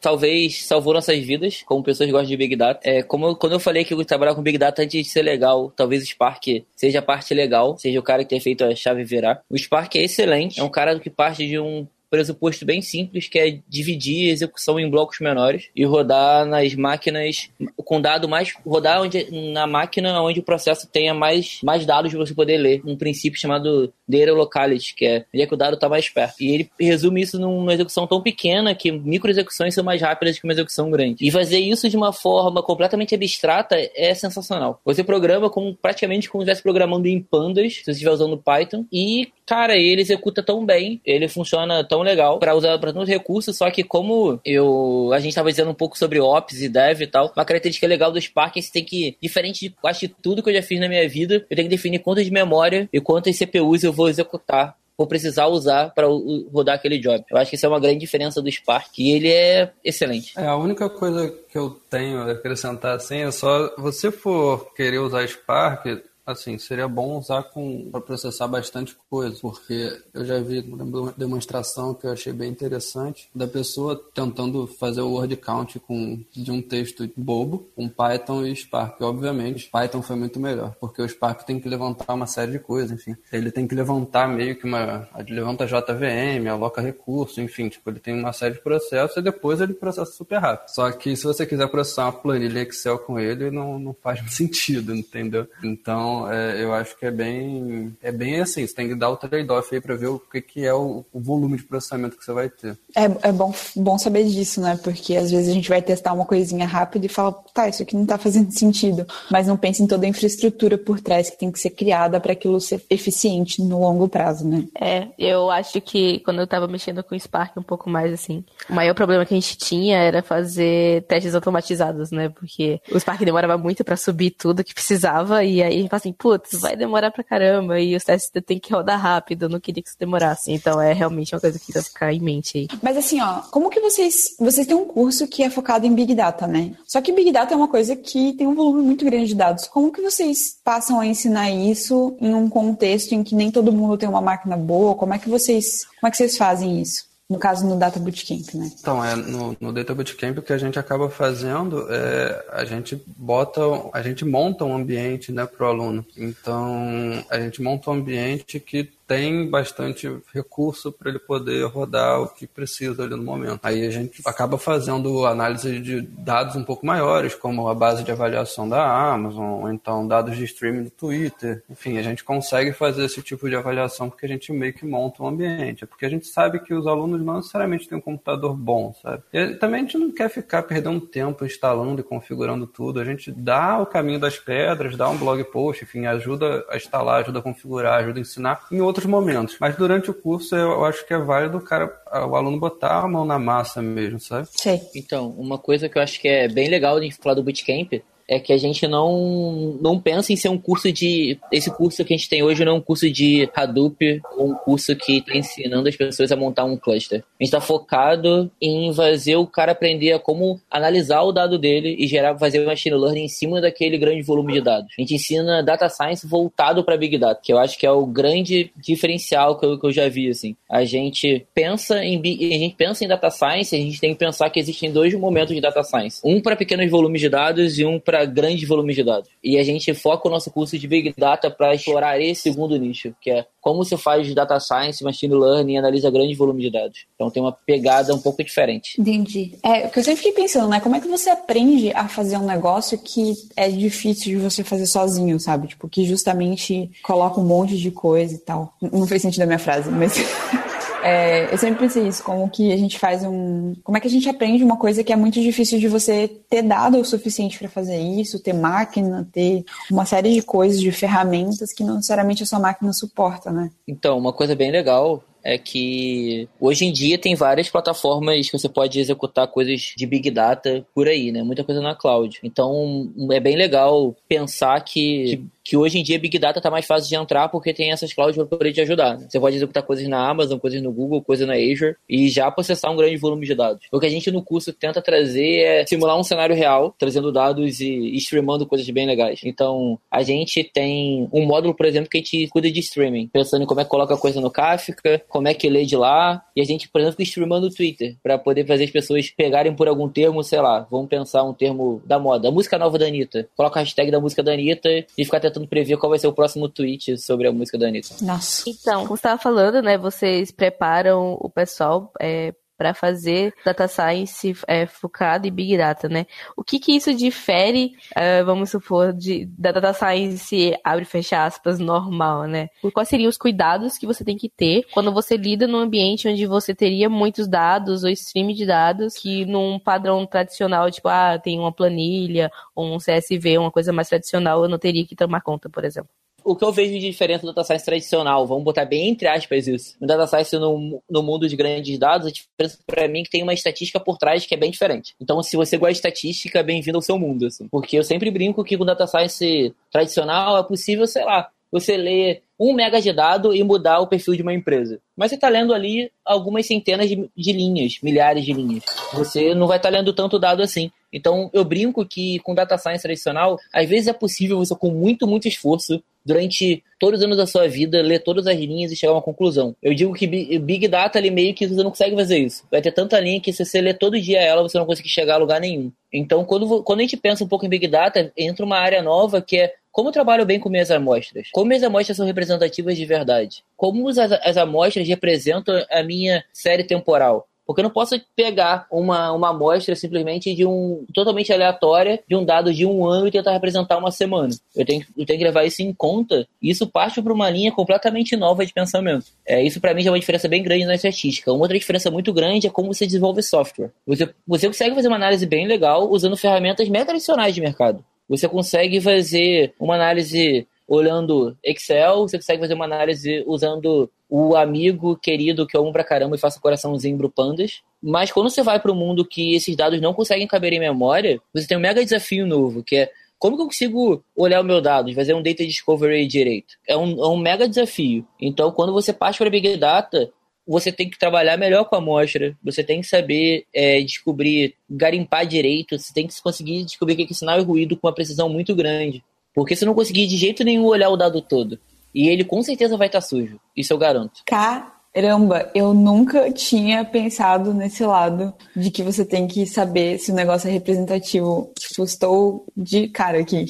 [0.00, 2.80] talvez salvou nossas vidas, como pessoas gostam de Big Data.
[2.82, 5.22] É, como eu, quando eu falei que eu trabalhar com Big Data antes de ser
[5.22, 8.74] legal, talvez o Spark seja a parte legal, seja o cara que tenha feito a
[8.74, 9.42] chave virar.
[9.48, 13.38] O Spark é excelente, é um cara que parte de um pressuposto bem simples, que
[13.38, 18.52] é dividir a execução em blocos menores e rodar nas máquinas com dado mais.
[18.66, 22.82] rodar onde, na máquina onde o processo tenha mais, mais dados de você poder ler.
[22.84, 26.34] Um princípio chamado Data Locality, que é onde é que o dado está mais perto.
[26.40, 30.44] E ele resume isso numa execução tão pequena que micro execuções são mais rápidas que
[30.44, 31.26] uma execução grande.
[31.26, 34.80] E fazer isso de uma forma completamente abstrata é sensacional.
[34.84, 38.84] Você programa como, praticamente como se estivesse programando em pandas, se você estiver usando Python,
[38.92, 43.56] e, cara, ele executa tão bem, ele funciona tão legal para usar para tantos recursos,
[43.56, 47.06] só que como eu a gente estava dizendo um pouco sobre Ops e Dev e
[47.06, 50.42] tal, uma característica legal do Spark é que você tem que, diferente de quase tudo
[50.42, 53.00] que eu já fiz na minha vida, eu tenho que definir quantas de memória e
[53.00, 56.06] quantas CPUs eu vou executar vou precisar usar para
[56.52, 57.24] rodar aquele job.
[57.30, 60.38] Eu acho que isso é uma grande diferença do Spark e ele é excelente.
[60.38, 64.98] É, a única coisa que eu tenho a acrescentar assim é só você for querer
[64.98, 65.86] usar Spark,
[66.32, 67.44] assim, seria bom usar
[67.90, 73.28] para processar bastante coisa, porque eu já vi uma demonstração que eu achei bem interessante
[73.34, 78.54] da pessoa tentando fazer o word count com, de um texto bobo com Python e
[78.54, 79.00] Spark.
[79.00, 82.90] Obviamente, Python foi muito melhor, porque o Spark tem que levantar uma série de coisas,
[82.92, 83.16] enfim.
[83.32, 85.08] Ele tem que levantar meio que uma.
[85.28, 89.74] levanta JVM, aloca recurso, enfim, tipo, ele tem uma série de processos e depois ele
[89.74, 90.68] processa super rápido.
[90.70, 94.94] Só que se você quiser processar uma planilha Excel com ele, não, não faz sentido,
[94.94, 95.46] entendeu?
[95.62, 99.10] Então, Então, é, eu acho que é bem, é bem assim, você tem que dar
[99.10, 102.24] o trade-off aí para ver o que, que é o, o, volume de processamento que
[102.24, 102.76] você vai ter.
[102.96, 104.78] É, é bom, bom saber disso, né?
[104.82, 107.96] Porque às vezes a gente vai testar uma coisinha rápida e fala, tá, isso aqui
[107.96, 109.06] não tá fazendo sentido.
[109.30, 112.32] Mas não pensa em toda a infraestrutura por trás que tem que ser criada para
[112.32, 114.66] aquilo ser eficiente no longo prazo, né?
[114.80, 118.44] É, eu acho que quando eu tava mexendo com o Spark um pouco mais assim,
[118.68, 122.28] o maior problema que a gente tinha era fazer testes automatizados, né?
[122.28, 126.76] Porque o Spark demorava muito para subir tudo que precisava e aí assim, putz, vai
[126.76, 129.98] demorar pra caramba e os testes tem que rodar rápido, eu não queria que isso
[129.98, 130.52] demorasse.
[130.52, 132.68] Então é realmente uma coisa que deve ficar em mente aí.
[132.82, 136.14] Mas assim, ó, como que vocês, vocês têm um curso que é focado em Big
[136.14, 136.72] Data, né?
[136.86, 139.66] Só que Big Data é uma coisa que tem um volume muito grande de dados.
[139.66, 143.98] Como que vocês passam a ensinar isso em um contexto em que nem todo mundo
[143.98, 144.94] tem uma máquina boa?
[144.94, 147.09] Como é que vocês, como é que vocês fazem isso?
[147.30, 148.72] No caso, no Data Bootcamp, né?
[148.80, 153.00] Então, é, no, no Data Bootcamp, o que a gente acaba fazendo é a gente
[153.16, 153.60] bota,
[153.92, 156.04] a gente monta um ambiente né, para o aluno.
[156.16, 162.28] Então, a gente monta um ambiente que tem bastante recurso para ele poder rodar o
[162.28, 163.58] que precisa ali no momento.
[163.60, 168.12] Aí a gente acaba fazendo análise de dados um pouco maiores, como a base de
[168.12, 171.60] avaliação da Amazon, ou então dados de streaming do Twitter.
[171.68, 175.24] Enfim, a gente consegue fazer esse tipo de avaliação porque a gente meio que monta
[175.24, 175.82] um ambiente.
[175.82, 179.24] É porque a gente sabe que os alunos não necessariamente têm um computador bom, sabe?
[179.32, 183.00] E também a gente não quer ficar perdendo tempo instalando e configurando tudo.
[183.00, 187.22] A gente dá o caminho das pedras, dá um blog post, enfim, ajuda a instalar,
[187.22, 188.66] ajuda a configurar, ajuda a ensinar.
[188.70, 189.56] Em outros outros momentos.
[189.58, 191.90] Mas durante o curso eu acho que é válido o cara,
[192.28, 194.48] o aluno botar a mão na massa mesmo, sabe?
[194.50, 194.80] Sei.
[194.94, 197.92] Então, uma coisa que eu acho que é bem legal de falar do bootcamp
[198.30, 201.36] é que a gente não, não pensa em ser um curso de.
[201.50, 204.94] Esse curso que a gente tem hoje não é um curso de Hadoop um curso
[204.94, 207.18] que está ensinando as pessoas a montar um cluster.
[207.18, 211.96] A gente está focado em fazer o cara aprender a como analisar o dado dele
[211.98, 214.92] e gerar, fazer machine learning em cima daquele grande volume de dados.
[214.96, 218.06] A gente ensina data science voltado para Big Data, que eu acho que é o
[218.06, 220.30] grande diferencial que eu, que eu já vi.
[220.30, 220.54] Assim.
[220.70, 224.48] A gente pensa em a gente pensa em data science, a gente tem que pensar
[224.50, 226.20] que existem dois momentos de data science.
[226.24, 229.30] Um para pequenos volumes de dados e um para para grandes volumes de dados.
[229.42, 233.14] E a gente foca o nosso curso de Big Data para explorar esse segundo nicho,
[233.20, 237.06] que é como se faz data science, machine learning e analisa grandes volumes de dados.
[237.14, 239.00] Então tem uma pegada um pouco diferente.
[239.00, 239.52] Entendi.
[239.62, 240.80] É, o que eu sempre fiquei pensando, né?
[240.80, 244.86] Como é que você aprende a fazer um negócio que é difícil de você fazer
[244.86, 245.68] sozinho, sabe?
[245.68, 248.74] Tipo, que justamente coloca um monte de coisa e tal.
[248.80, 250.14] Não fez sentido a minha frase, mas
[251.02, 253.74] É, eu sempre pensei isso, como que a gente faz um.
[253.82, 256.62] Como é que a gente aprende uma coisa que é muito difícil de você ter
[256.62, 261.72] dado o suficiente para fazer isso, ter máquina, ter uma série de coisas, de ferramentas
[261.72, 263.70] que não necessariamente a sua máquina suporta, né?
[263.86, 268.68] Então, uma coisa bem legal é que hoje em dia tem várias plataformas que você
[268.68, 271.42] pode executar coisas de Big Data por aí, né?
[271.42, 272.38] Muita coisa na cloud.
[272.42, 275.44] Então é bem legal pensar que, que
[275.76, 278.46] hoje em dia Big Data está mais fácil de entrar porque tem essas clouds para
[278.46, 279.18] poder te ajudar.
[279.18, 279.26] Né?
[279.28, 282.90] Você pode executar coisas na Amazon, coisas no Google, coisas na Azure e já processar
[282.90, 283.86] um grande volume de dados.
[283.92, 287.80] O que a gente no curso tenta trazer é simular um cenário real, trazendo dados
[287.80, 289.40] e streamando coisas bem legais.
[289.44, 293.62] Então a gente tem um módulo, por exemplo, que a gente cuida de streaming, pensando
[293.62, 296.42] em como é que coloca coisa no Kafka, como é que lê de lá.
[296.56, 299.74] E a gente, por exemplo, fica streamando o Twitter para poder fazer as pessoas pegarem
[299.74, 302.48] por algum termo, sei lá, vamos pensar um termo da moda.
[302.48, 303.48] A música nova da Anitta.
[303.56, 306.32] Coloca a hashtag da música da Anitta e ficar tentando prever qual vai ser o
[306.32, 308.14] próximo tweet sobre a música da Anitta.
[308.22, 308.68] Nossa.
[308.68, 309.98] Então, como você estava falando, né?
[309.98, 316.24] Vocês preparam o pessoal é, para fazer data science é, focado em big data, né?
[316.56, 321.44] O que que isso difere, uh, vamos supor, de, da data science abre e fecha
[321.44, 322.68] aspas normal, né?
[322.94, 326.46] Quais seriam os cuidados que você tem que ter quando você lida num ambiente onde
[326.46, 331.58] você teria muitos dados ou stream de dados que num padrão tradicional, tipo, ah, tem
[331.58, 335.68] uma planilha ou um CSV, uma coisa mais tradicional, eu não teria que tomar conta,
[335.68, 339.08] por exemplo o que eu vejo de diferença do data science tradicional, vamos botar bem
[339.08, 339.96] entre aspas isso.
[340.00, 343.30] No data science no, no mundo de grandes dados, a diferença para mim é que
[343.30, 345.14] tem uma estatística por trás que é bem diferente.
[345.20, 347.68] Então, se você gosta de estatística, bem-vindo ao seu mundo, assim.
[347.68, 352.42] Porque eu sempre brinco que com data science tradicional é possível, sei lá, você ler
[352.58, 355.00] um mega de dado e mudar o perfil de uma empresa.
[355.16, 358.84] Mas você está lendo ali algumas centenas de, de, linhas, milhares de linhas.
[359.14, 360.90] Você não vai estar tá lendo tanto dado assim.
[361.12, 365.26] Então, eu brinco que com data science tradicional, às vezes é possível você, com muito,
[365.26, 369.12] muito esforço, durante todos os anos da sua vida, ler todas as linhas e chegar
[369.12, 369.74] a uma conclusão.
[369.82, 372.64] Eu digo que Big Data, ali meio que você não consegue fazer isso.
[372.70, 375.34] Vai ter tanta linha que se você ler todo dia ela, você não consegue chegar
[375.34, 375.90] a lugar nenhum.
[376.12, 379.40] Então, quando, quando a gente pensa um pouco em Big Data, entra uma área nova
[379.40, 381.48] que é como eu trabalho bem com minhas amostras?
[381.52, 383.64] Como minhas amostras são representativas de verdade?
[383.76, 387.48] Como as, as amostras representam a minha série temporal?
[387.70, 392.44] Porque eu não posso pegar uma, uma amostra simplesmente de um totalmente aleatória de um
[392.44, 394.52] dado de um ano e tentar representar uma semana.
[394.74, 397.70] Eu tenho, eu tenho que levar isso em conta e isso parte para uma linha
[397.70, 399.26] completamente nova de pensamento.
[399.46, 401.52] É, isso para mim já é uma diferença bem grande na estatística.
[401.52, 403.90] Uma outra diferença muito grande é como você desenvolve software.
[404.06, 408.04] Você, você consegue fazer uma análise bem legal usando ferramentas mega tradicionais de mercado.
[408.28, 415.16] Você consegue fazer uma análise olhando Excel, você consegue fazer uma análise usando o amigo
[415.16, 417.80] querido que eu amo pra caramba e faça coraçãozinho pro pandas.
[418.02, 421.40] Mas quando você vai para o mundo que esses dados não conseguem caber em memória,
[421.54, 424.82] você tem um mega desafio novo, que é como que eu consigo olhar o meu
[424.82, 426.74] dado, fazer um data discovery direito?
[426.86, 428.26] É um, é um mega desafio.
[428.38, 430.30] Então, quando você parte para Big Data,
[430.66, 435.46] você tem que trabalhar melhor com a amostra, você tem que saber é, descobrir, garimpar
[435.46, 438.48] direito, você tem que conseguir descobrir o que é sinal e ruído com uma precisão
[438.48, 439.24] muito grande.
[439.54, 441.78] Porque se não conseguir de jeito nenhum olhar o dado todo,
[442.14, 444.42] e ele com certeza vai estar sujo, isso eu garanto.
[444.44, 450.34] Caramba, eu nunca tinha pensado nesse lado de que você tem que saber se o
[450.34, 451.72] negócio é representativo.
[451.78, 453.66] Tipo, estou de cara aqui.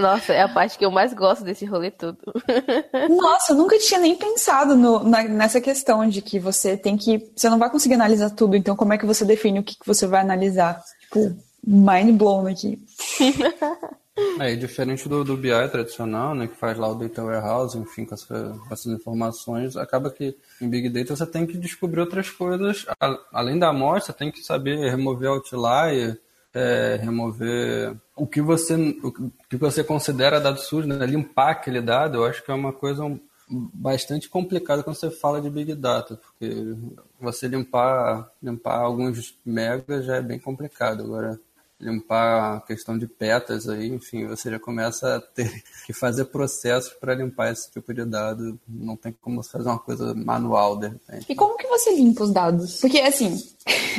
[0.00, 2.18] Nossa, é a parte que eu mais gosto desse rolê todo.
[3.10, 7.30] Nossa, eu nunca tinha nem pensado no, na, nessa questão de que você tem que.
[7.34, 9.86] Você não vai conseguir analisar tudo, então como é que você define o que, que
[9.86, 10.82] você vai analisar?
[11.00, 12.78] Tipo, mind blown aqui.
[14.38, 18.14] É, diferente do, do BI tradicional, né, que faz lá o Data Warehouse, enfim, com,
[18.14, 22.86] essa, com essas informações, acaba que em Big Data você tem que descobrir outras coisas,
[23.00, 26.20] a, além da amostra, tem que saber remover outlier,
[26.52, 29.12] é, remover o que você o
[29.50, 33.02] que você considera dado sujo, né, limpar aquele dado, eu acho que é uma coisa
[33.48, 36.76] bastante complicada quando você fala de Big Data, porque
[37.20, 41.38] você limpar, limpar alguns megas já é bem complicado, agora
[41.84, 46.92] limpar a questão de petas aí, enfim, você já começa a ter que fazer processos
[46.94, 48.58] para limpar esse tipo de dado.
[48.66, 51.26] Não tem como fazer uma coisa manual, de repente.
[51.28, 52.80] E como que você limpa os dados?
[52.80, 53.36] Porque, assim,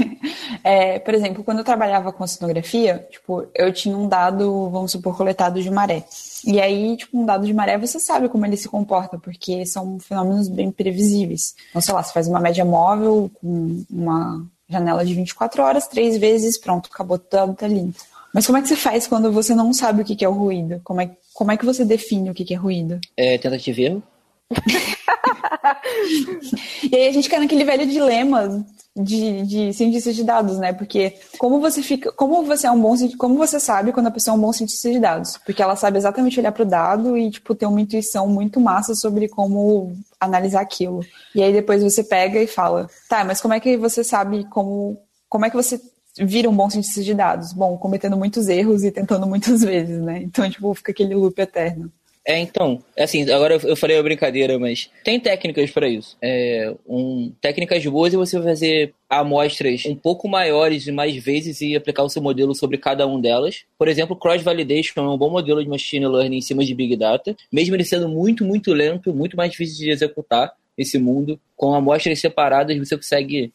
[0.64, 5.16] é, por exemplo, quando eu trabalhava com oceanografia, tipo, eu tinha um dado, vamos supor,
[5.16, 6.04] coletado de maré.
[6.46, 10.00] E aí, tipo, um dado de maré, você sabe como ele se comporta, porque são
[10.00, 11.56] fenômenos bem previsíveis.
[11.70, 16.18] Então, sei lá, você faz uma média móvel com uma janela de 24 horas, três
[16.18, 18.00] vezes, pronto, acabou tudo, tá limpo.
[18.34, 20.82] Mas como é que você faz quando você não sabe o que é o ruído?
[20.84, 23.00] Como é, como é que você define o que é ruído?
[23.16, 24.04] É tentativa e erro.
[26.92, 30.72] e aí a gente cai naquele velho dilema de, de cientista de dados, né?
[30.72, 34.34] Porque como você fica, como você é um bom, como você sabe quando a pessoa
[34.34, 35.38] é um bom cientista de dados?
[35.38, 38.96] Porque ela sabe exatamente olhar para o dado e tipo ter uma intuição muito massa
[38.96, 41.02] sobre como analisar aquilo.
[41.34, 44.98] E aí depois você pega e fala, tá, mas como é que você sabe como,
[45.28, 45.82] como é que você
[46.18, 47.52] vira um bom cientista de dados?
[47.52, 50.22] Bom, cometendo muitos erros e tentando muitas vezes, né?
[50.24, 51.92] Então tipo fica aquele loop eterno.
[52.28, 56.18] É, então, é assim, agora eu falei a brincadeira, mas tem técnicas para isso.
[56.20, 61.76] É, um, técnicas boas e você fazer amostras um pouco maiores e mais vezes e
[61.76, 63.64] aplicar o seu modelo sobre cada um delas.
[63.78, 66.96] Por exemplo, Cross Validation é um bom modelo de Machine Learning em cima de Big
[66.96, 71.40] Data, mesmo ele sendo muito, muito lento, muito mais difícil de executar nesse mundo.
[71.56, 73.54] Com amostras separadas, você consegue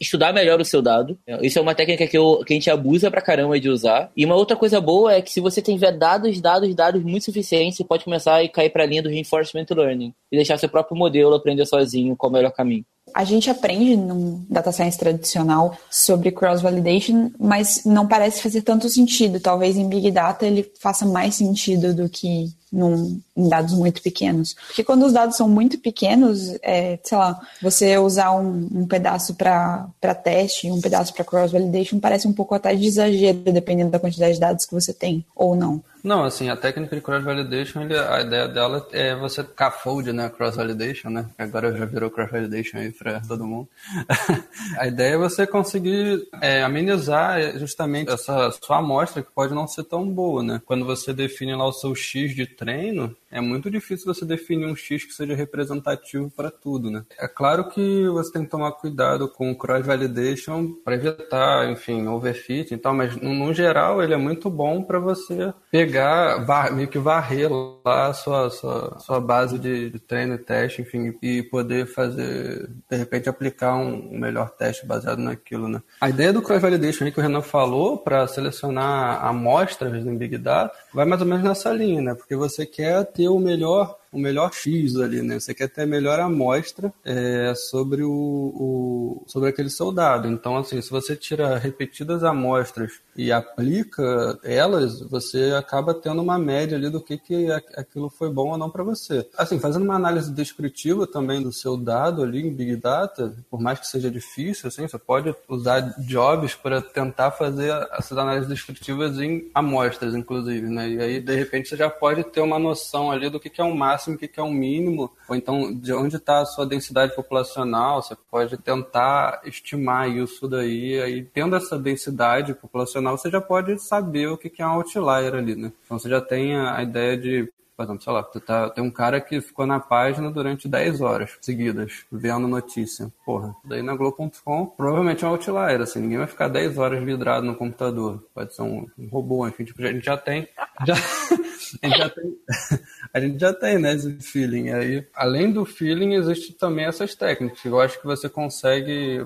[0.00, 1.18] estudar melhor o seu dado.
[1.42, 4.10] Isso é uma técnica que, eu, que a gente abusa pra caramba de usar.
[4.16, 7.76] E uma outra coisa boa é que se você tiver dados, dados, dados muito suficientes,
[7.76, 10.96] você pode começar a cair para a linha do reinforcement learning e deixar seu próprio
[10.96, 12.84] modelo aprender sozinho qual é o melhor caminho
[13.14, 18.88] a gente aprende no data science tradicional sobre cross validation, mas não parece fazer tanto
[18.88, 19.38] sentido.
[19.38, 24.54] Talvez em big data ele faça mais sentido do que num, em dados muito pequenos.
[24.66, 29.34] Porque quando os dados são muito pequenos, é, sei lá, você usar um, um pedaço
[29.34, 29.88] para
[30.22, 34.00] teste e um pedaço para cross validation parece um pouco até de exagero, dependendo da
[34.00, 35.82] quantidade de dados que você tem ou não.
[36.04, 39.42] Não, assim, a técnica de cross-validation, a ideia dela é você
[39.82, 43.66] fold, né, cross-validation, né, agora já virou cross-validation aí para todo mundo.
[44.76, 49.84] a ideia é você conseguir é, amenizar justamente essa sua amostra que pode não ser
[49.84, 50.60] tão boa, né.
[50.66, 54.76] Quando você define lá o seu X de treino, é muito difícil você definir um
[54.76, 57.04] X que seja representativo para tudo, né.
[57.18, 62.72] É claro que você tem que tomar cuidado com o cross-validation para evitar, enfim, overfit
[62.72, 66.98] e tal, mas no, no geral ele é muito bom para você pegar meio que
[66.98, 71.86] varrer lá a sua, sua, sua base de, de, treino e teste, enfim, e poder
[71.86, 75.82] fazer, de repente, aplicar um, um melhor teste baseado naquilo, né?
[76.00, 80.38] A ideia do Cross Validation aí que o Renan falou para selecionar amostras em Big
[80.38, 82.14] Data vai mais ou menos nessa linha, né?
[82.14, 85.40] Porque você quer ter o melhor o melhor X ali, né?
[85.40, 90.28] Você quer ter a melhor amostra é, sobre o, o, sobre aquele soldado.
[90.28, 96.76] Então, assim, se você tira repetidas amostras e aplica elas, você acaba tendo uma média
[96.76, 99.28] ali do que, que aquilo foi bom ou não para você.
[99.36, 103.80] Assim, fazendo uma análise descritiva também do seu dado ali em Big Data, por mais
[103.80, 109.50] que seja difícil, assim, você pode usar jobs para tentar fazer essas análises descritivas em
[109.54, 110.88] amostras, inclusive, né?
[110.88, 113.64] E aí, de repente, você já pode ter uma noção ali do que, que é
[113.64, 116.66] um máximo, o que, que é um mínimo, ou então de onde está a sua
[116.66, 123.40] densidade populacional, você pode tentar estimar isso daí, aí tendo essa densidade populacional, você já
[123.40, 125.72] pode saber o que, que é um outlier ali, né?
[125.84, 128.90] Então você já tem a ideia de por exemplo, sei lá, tu tá, tem um
[128.90, 133.12] cara que ficou na página durante 10 horas seguidas, vendo notícia.
[133.24, 137.46] Porra, daí na Globo.com provavelmente é um outlier, assim, ninguém vai ficar 10 horas vidrado
[137.46, 138.24] no computador.
[138.32, 140.48] Pode ser um, um robô, enfim, tipo, a gente já tem.
[140.84, 142.36] Já, a, gente já tem
[143.14, 144.70] a gente já tem, né, esse feeling.
[144.70, 147.64] Aí, além do feeling, existe também essas técnicas.
[147.64, 149.24] Eu acho que você consegue,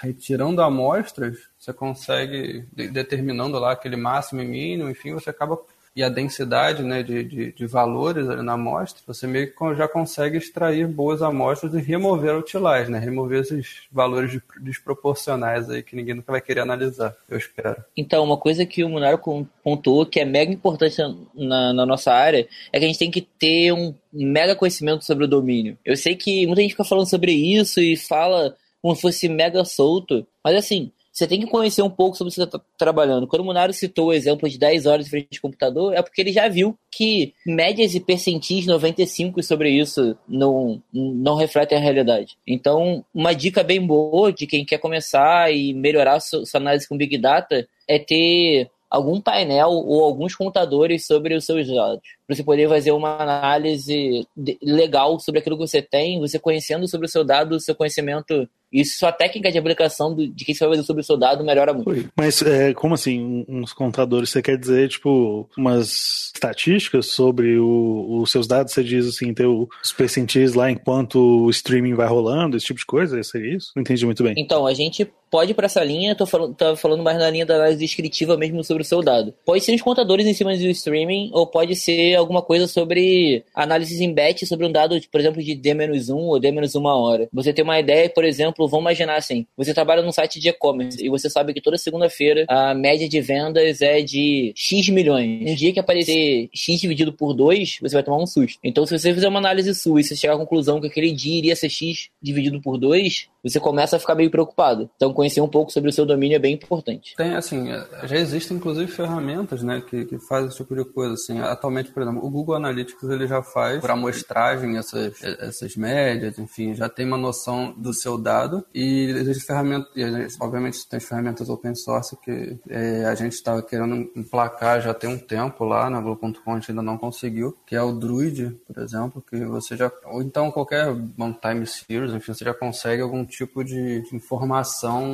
[0.00, 5.58] retirando amostras, você consegue, determinando lá aquele máximo e mínimo, enfim, você acaba
[5.96, 10.38] e a densidade né, de, de, de valores na amostra, você meio que já consegue
[10.38, 12.98] extrair boas amostras e remover outliers, né?
[12.98, 17.76] Remover esses valores desproporcionais aí que ninguém nunca vai querer analisar, eu espero.
[17.96, 19.20] Então, uma coisa que o Munaro
[19.62, 20.96] pontuou que é mega importante
[21.34, 25.24] na, na nossa área é que a gente tem que ter um mega conhecimento sobre
[25.24, 25.78] o domínio.
[25.84, 29.64] Eu sei que muita gente fica falando sobre isso e fala como se fosse mega
[29.64, 33.28] solto, mas assim, você tem que conhecer um pouco sobre o que você está trabalhando.
[33.28, 36.20] Quando o Munaro citou o exemplo de 10 horas de frente de computador, é porque
[36.20, 42.36] ele já viu que médias e percentis 95 sobre isso não, não refletem a realidade.
[42.44, 46.96] Então, uma dica bem boa de quem quer começar e melhorar sua, sua análise com
[46.96, 52.44] Big Data é ter algum painel ou alguns contadores sobre os seus dados, para você
[52.44, 54.26] poder fazer uma análise
[54.62, 58.48] legal sobre aquilo que você tem, você conhecendo sobre o seu dado, o seu conhecimento
[58.74, 61.44] e sua técnica de aplicação do, de que você vai fazer sobre o seu dado
[61.44, 62.10] melhora muito.
[62.16, 64.30] Mas é, como assim, uns contadores?
[64.30, 68.72] Você quer dizer, tipo, umas estatísticas sobre o, os seus dados?
[68.72, 72.86] Você diz assim, ter os percentis lá enquanto o streaming vai rolando, esse tipo de
[72.86, 73.22] coisa?
[73.22, 73.70] Seria isso?
[73.76, 74.34] Não entendi muito bem.
[74.36, 77.44] Então, a gente pode ir para essa linha, tô falando, tô falando mais na linha
[77.44, 79.34] da análise descritiva mesmo sobre o seu dado.
[79.44, 84.00] Pode ser os contadores em cima do streaming, ou pode ser alguma coisa sobre análises
[84.00, 87.28] em batch sobre um dado, por exemplo, de D-1 ou D-1 hora.
[87.32, 91.04] Você tem uma ideia, por exemplo, vamos imaginar assim, você trabalha num site de e-commerce
[91.04, 95.50] e você sabe que toda segunda-feira a média de vendas é de X milhões.
[95.50, 98.60] No dia que aparecer X dividido por 2, você vai tomar um susto.
[98.62, 101.38] Então, se você fizer uma análise sua e você chegar à conclusão que aquele dia
[101.38, 104.88] iria ser X dividido por 2, você começa a ficar meio preocupado.
[104.96, 107.14] Então, conhecer um pouco sobre o seu domínio é bem importante.
[107.16, 107.68] Tem, assim,
[108.04, 111.40] já existem inclusive ferramentas, né, que, que fazem esse tipo de coisa, assim.
[111.40, 116.74] Atualmente, por exemplo, o Google Analytics, ele já faz por amostragem essas, essas médias, enfim,
[116.74, 120.04] já tem uma noção do seu dado e existe ferramenta, e
[120.40, 125.18] obviamente tem ferramentas open source que é, a gente estava querendo emplacar já tem um
[125.18, 129.22] tempo lá na Globo.com, a gente ainda não conseguiu, que é o Druid, por exemplo,
[129.22, 133.64] que você já, ou então qualquer one time series, enfim, você já consegue algum tipo
[133.64, 135.13] de informação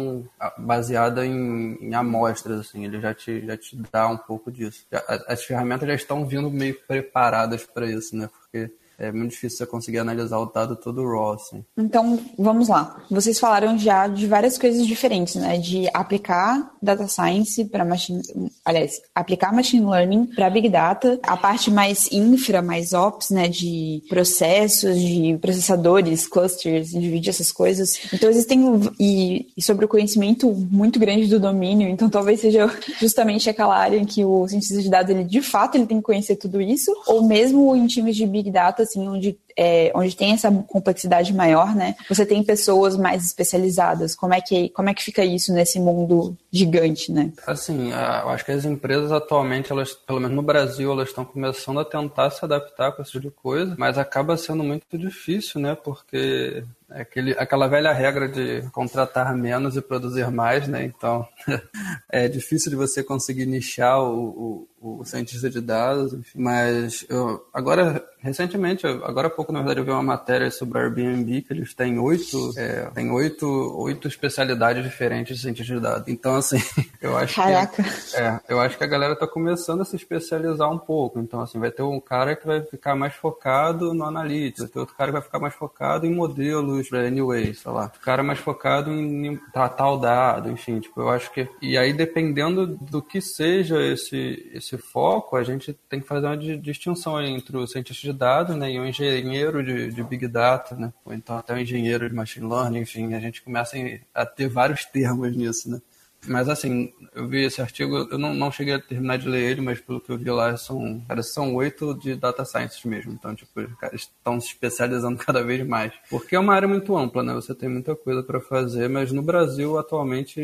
[0.59, 4.87] baseada em, em, amostras, assim, ele já te, já te dá um pouco disso.
[4.91, 8.29] Já, as ferramentas já estão vindo meio preparadas para isso, né?
[8.29, 8.71] Porque
[9.01, 11.65] é muito difícil você conseguir analisar o dado todo raw, assim.
[11.77, 13.03] Então, vamos lá.
[13.11, 15.57] Vocês falaram já de várias coisas diferentes, né?
[15.57, 18.21] De aplicar data science para machine,
[18.63, 23.49] aliás, aplicar machine learning para big data, a parte mais infra, mais ops, né?
[23.49, 27.99] De processos, de processadores, clusters de vídeo, essas coisas.
[28.13, 28.63] Então, existem
[29.01, 31.89] e, e sobre o conhecimento muito grande do domínio.
[31.89, 32.71] Então, talvez seja
[33.01, 36.03] justamente aquela área em que o cientista de dados ele de fato ele tem que
[36.03, 40.33] conhecer tudo isso, ou mesmo em times de big data assim, onde, é, onde tem
[40.33, 41.95] essa complexidade maior, né?
[42.09, 44.15] Você tem pessoas mais especializadas.
[44.15, 47.33] Como é que, como é que fica isso nesse mundo gigante, né?
[47.47, 51.81] Assim, eu acho que as empresas atualmente, elas, pelo menos no Brasil, elas estão começando
[51.81, 55.75] a tentar se adaptar com esse tipo de coisa, mas acaba sendo muito difícil, né?
[55.75, 60.85] Porque aquele, aquela velha regra de contratar menos e produzir mais, né?
[60.85, 61.27] Então
[62.11, 66.41] é difícil de você conseguir nichar o, o, o cientista de dados, enfim.
[66.41, 70.83] mas eu, agora recentemente, agora há pouco na verdade eu vi uma matéria sobre a
[70.83, 73.47] Airbnb que eles têm oito, é, tem oito,
[73.79, 76.09] oito especialidades diferentes de cientista de dados.
[76.09, 76.59] Então assim,
[77.01, 77.83] eu acho Caraca.
[77.83, 81.19] que é, eu acho que a galera está começando a se especializar um pouco.
[81.19, 84.79] Então assim, vai ter um cara que vai ficar mais focado no analítico, vai ter
[84.79, 87.93] outro cara que vai ficar mais focado em modelos para Anyway, sei lá.
[87.95, 91.49] O cara é mais focado em tratar o dado, enfim, tipo, eu acho que.
[91.61, 96.37] E aí, dependendo do que seja esse, esse foco, a gente tem que fazer uma
[96.37, 100.93] distinção entre o cientista de dados né, e o engenheiro de, de Big Data, né?
[101.05, 103.77] Ou então até o engenheiro de Machine Learning, enfim, a gente começa
[104.15, 105.81] a ter vários termos nisso, né?
[106.27, 109.61] Mas assim, eu vi esse artigo, eu não, não cheguei a terminar de ler ele,
[109.61, 113.13] mas pelo que eu vi lá, são, cara, são oito de data science mesmo.
[113.13, 115.93] Então, tipo, os estão se especializando cada vez mais.
[116.09, 117.33] Porque é uma área muito ampla, né?
[117.35, 120.41] Você tem muita coisa para fazer, mas no Brasil, atualmente,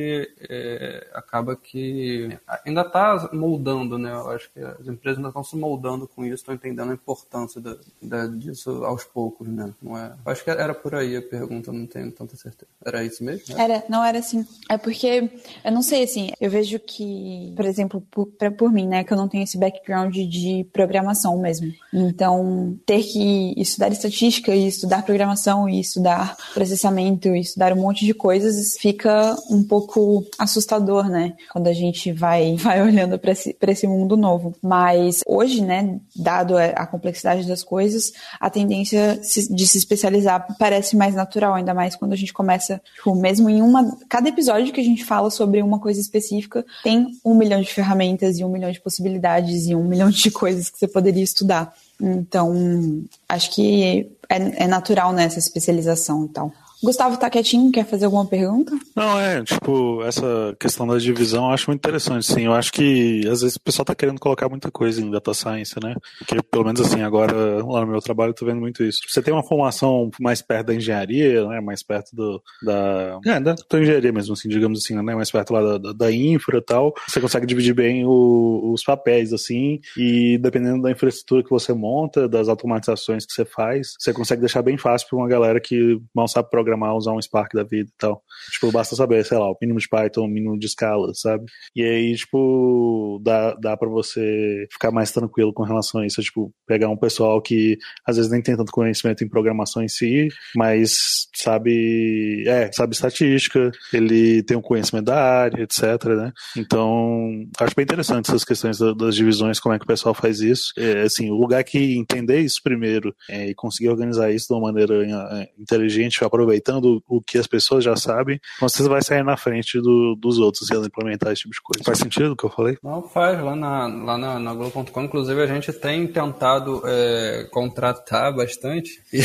[0.49, 4.13] é, acaba que ainda está moldando, né?
[4.13, 7.61] Eu acho que as empresas ainda estão se moldando com isso, estão entendendo a importância
[7.61, 9.73] da, da, disso aos poucos, né?
[9.83, 12.71] Não é, eu acho que era por aí a pergunta, não tenho tanta certeza.
[12.85, 13.59] Era isso mesmo?
[13.59, 14.47] Era, não era assim.
[14.69, 15.31] É porque
[15.67, 19.13] eu não sei, assim, eu vejo que, por exemplo, por, pra, por mim, né, que
[19.13, 21.73] eu não tenho esse background de programação mesmo.
[21.93, 28.07] Então, ter que estudar estatística e estudar programação e estudar processamento e estudar um monte
[28.07, 33.53] de coisas fica um pouco assustador, né, quando a gente vai, vai olhando para esse,
[33.53, 34.55] pra esse mundo novo.
[34.63, 41.17] Mas hoje, né, dado a complexidade das coisas, a tendência de se especializar parece mais
[41.17, 43.99] natural, ainda mais quando a gente começa, tipo, mesmo em uma.
[44.09, 47.73] Cada episódio que a gente fala sobre sobre uma coisa específica, tem um milhão de
[47.73, 51.75] ferramentas e um milhão de possibilidades e um milhão de coisas que você poderia estudar.
[52.01, 56.53] Então, acho que é, é natural nessa especialização e tal.
[56.87, 58.73] Gustavo tá quietinho, quer fazer alguma pergunta?
[58.95, 62.45] Não, é, tipo, essa questão da divisão eu acho muito interessante, sim.
[62.45, 65.75] Eu acho que às vezes o pessoal tá querendo colocar muita coisa em data science,
[65.83, 65.97] né?
[66.21, 67.35] Porque pelo menos assim, agora
[67.65, 69.01] lá no meu trabalho eu tô vendo muito isso.
[69.09, 71.61] Você tem uma formação mais perto da engenharia, né?
[71.61, 73.19] Mais perto do, da.
[73.27, 75.15] É, da, da engenharia mesmo, assim, digamos assim, né?
[75.15, 76.95] Mais perto lá da, da infra e tal.
[77.09, 82.29] Você consegue dividir bem o, os papéis, assim, e dependendo da infraestrutura que você monta,
[82.29, 86.29] das automatizações que você faz, você consegue deixar bem fácil para uma galera que mal
[86.29, 88.23] sabe programar programar, usar um Spark da vida e tal.
[88.53, 91.47] Tipo, basta saber, sei lá, o mínimo de Python, o mínimo de Scala, sabe?
[91.75, 96.23] E aí, tipo, dá, dá pra você ficar mais tranquilo com relação a isso.
[96.23, 100.29] Tipo, pegar um pessoal que às vezes nem tem tanto conhecimento em programação em si,
[100.55, 106.33] mas sabe, é, sabe estatística, ele tem um conhecimento da área, etc, né?
[106.57, 110.73] Então, acho bem interessante essas questões das divisões, como é que o pessoal faz isso.
[110.77, 114.73] É, assim, o lugar que entender isso primeiro é, e conseguir organizar isso de uma
[114.73, 119.37] maneira é, inteligente, aproveitar aproveitando o que as pessoas já sabem, você vai sair na
[119.37, 121.85] frente do, dos outros e implementar esse tipo de coisa.
[121.85, 122.79] Faz sentido o que eu falei?
[122.83, 123.43] Não, faz.
[123.43, 129.21] Lá na, lá na, na Globo.com, inclusive, a gente tem tentado é, contratar bastante e,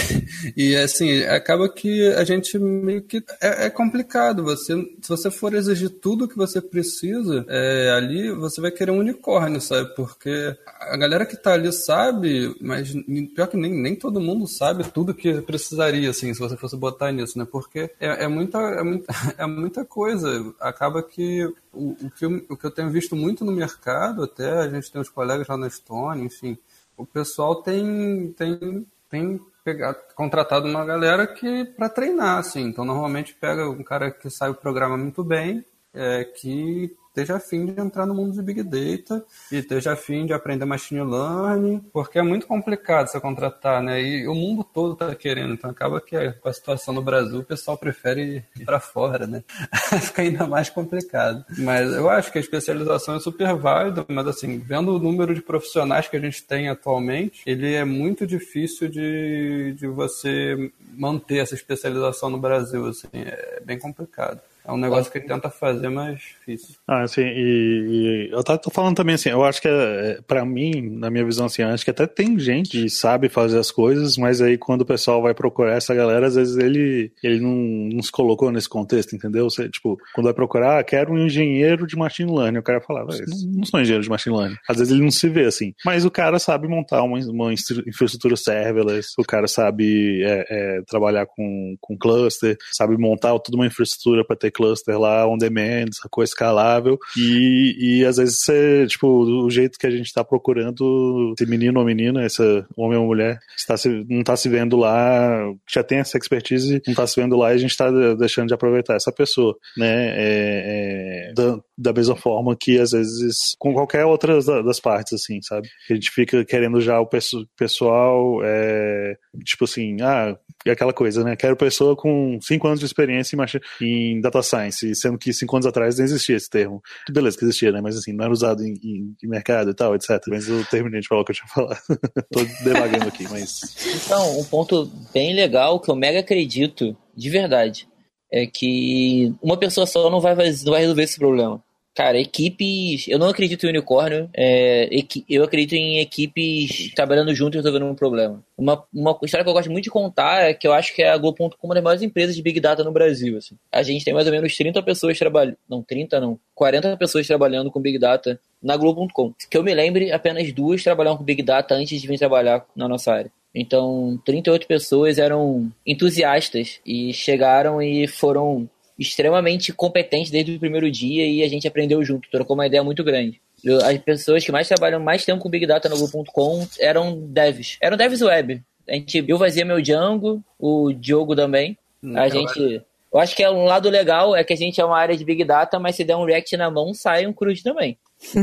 [0.72, 3.24] e, assim, acaba que a gente meio que...
[3.42, 4.44] É, é, complicado.
[4.44, 9.00] Você, se você for exigir tudo que você precisa é, ali, você vai querer um
[9.00, 9.94] unicórnio, sabe?
[9.96, 12.92] Porque a galera que tá ali sabe, mas
[13.36, 17.12] pior que nem, nem todo mundo sabe tudo que precisaria, assim, se você fosse botar
[17.12, 17.46] nisso, né?
[17.50, 20.54] Porque é, é, muita, é, muita, é muita coisa.
[20.60, 24.50] Acaba que o, o, que eu, o que eu tenho visto muito no mercado, até
[24.60, 26.58] a gente tem os colegas lá na Estônia, enfim,
[26.98, 32.62] o pessoal tem, tem, tem pegar, contratado uma galera que para treinar, assim.
[32.62, 37.66] Então, normalmente pega um cara que sabe o programa muito bem, é, que esteja afim
[37.66, 42.18] de entrar no mundo de Big Data e esteja afim de aprender Machine Learning, porque
[42.18, 44.02] é muito complicado você contratar, né?
[44.02, 47.44] E o mundo todo está querendo, então acaba que com a situação no Brasil o
[47.44, 49.44] pessoal prefere ir para fora, né?
[50.02, 51.46] Fica ainda mais complicado.
[51.58, 55.42] Mas eu acho que a especialização é super válida, mas assim, vendo o número de
[55.42, 61.56] profissionais que a gente tem atualmente, ele é muito difícil de, de você manter essa
[61.56, 64.40] especialização no Brasil, assim, é bem complicado.
[64.66, 66.76] É um negócio que ele tenta fazer, mas difícil.
[66.88, 70.90] Ah, assim, e, e eu tô falando também assim, eu acho que é, para mim,
[70.98, 74.42] na minha visão assim, acho que até tem gente que sabe fazer as coisas, mas
[74.42, 77.56] aí quando o pessoal vai procurar essa galera, às vezes ele, ele não,
[77.96, 79.50] não se colocou nesse contexto, entendeu?
[79.50, 83.06] Você, tipo, quando vai procurar, ah, quero um engenheiro de machine learning, o cara fala,
[83.06, 84.58] não, não sou engenheiro de machine learning.
[84.70, 88.36] Às vezes ele não se vê assim, mas o cara sabe montar uma, uma infraestrutura
[88.36, 94.24] serverless, o cara sabe é, é, trabalhar com, com cluster, sabe montar toda uma infraestrutura
[94.24, 96.24] para ter cluster lá, on demand, sacou?
[96.24, 96.98] Escalável.
[97.18, 101.80] E, e às vezes você, tipo, o jeito que a gente tá procurando, esse menino
[101.80, 106.00] ou menina, essa homem ou mulher, está se, não tá se vendo lá, já tem
[106.00, 109.12] essa expertise, não tá se vendo lá e a gente tá deixando de aproveitar essa
[109.12, 110.12] pessoa, né?
[110.12, 115.42] É, é, da, da mesma forma que às vezes com qualquer outra das partes, assim,
[115.42, 115.68] sabe?
[115.90, 117.10] A gente fica querendo já o
[117.58, 120.38] pessoal, é, tipo assim, ah,
[120.70, 121.36] aquela coisa, né?
[121.36, 123.38] Quero pessoa com 5 anos de experiência
[123.82, 126.82] em, em data data science, sendo que cinco anos atrás não existia esse termo.
[127.10, 127.80] Beleza, que existia, né?
[127.82, 130.20] Mas assim, não era usado em, em, em mercado e tal, etc.
[130.28, 131.80] Mas eu terminei de falar o que eu tinha falado.
[132.32, 133.62] Tô devagando aqui, mas.
[134.06, 137.88] Então, um ponto bem legal que eu mega acredito, de verdade,
[138.32, 141.64] é que uma pessoa só não vai, não vai resolver esse problema.
[141.94, 143.08] Cara, equipes.
[143.08, 144.30] Eu não acredito em unicórnio.
[144.34, 144.90] É,
[145.30, 148.42] eu acredito em equipes trabalhando juntos e resolvendo um problema.
[148.58, 151.10] Uma, uma história que eu gosto muito de contar é que eu acho que é
[151.10, 153.38] a Globo.com uma das maiores empresas de Big Data no Brasil.
[153.38, 153.56] Assim.
[153.72, 155.58] A gente tem mais ou menos 30 pessoas trabalhando.
[155.70, 156.40] Não, 30 não.
[156.56, 159.34] 40 pessoas trabalhando com Big Data na Globo.com.
[159.50, 162.88] Que eu me lembre, apenas duas trabalhavam com Big Data antes de vir trabalhar na
[162.88, 163.32] nossa área.
[163.54, 168.70] Então, 38 pessoas eram entusiastas e chegaram e foram
[169.02, 173.04] extremamente competentes desde o primeiro dia e a gente aprendeu junto, trocou uma ideia muito
[173.04, 173.42] grande.
[173.84, 177.78] As pessoas que mais trabalham mais tempo com Big Data no Google.com eram devs.
[177.82, 178.62] Eram devs web.
[178.88, 181.78] A gente, eu fazia meu Django, o Diogo também.
[182.04, 182.82] Hum, a gente.
[183.14, 185.26] Eu acho que é um lado legal é que a gente é uma área de
[185.26, 187.98] Big Data, mas se der um React na mão, sai um CRUD também.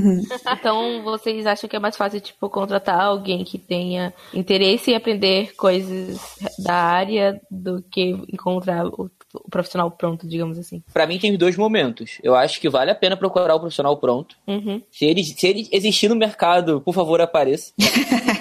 [0.53, 5.55] então, vocês acham que é mais fácil, tipo, contratar alguém que tenha interesse em aprender
[5.57, 6.19] coisas
[6.59, 10.83] da área do que encontrar o, o profissional pronto, digamos assim?
[10.93, 12.19] Para mim, tem dois momentos.
[12.23, 14.37] Eu acho que vale a pena procurar o profissional pronto.
[14.47, 14.83] Uhum.
[14.91, 17.73] Se, ele, se ele existir no mercado, por favor, apareça.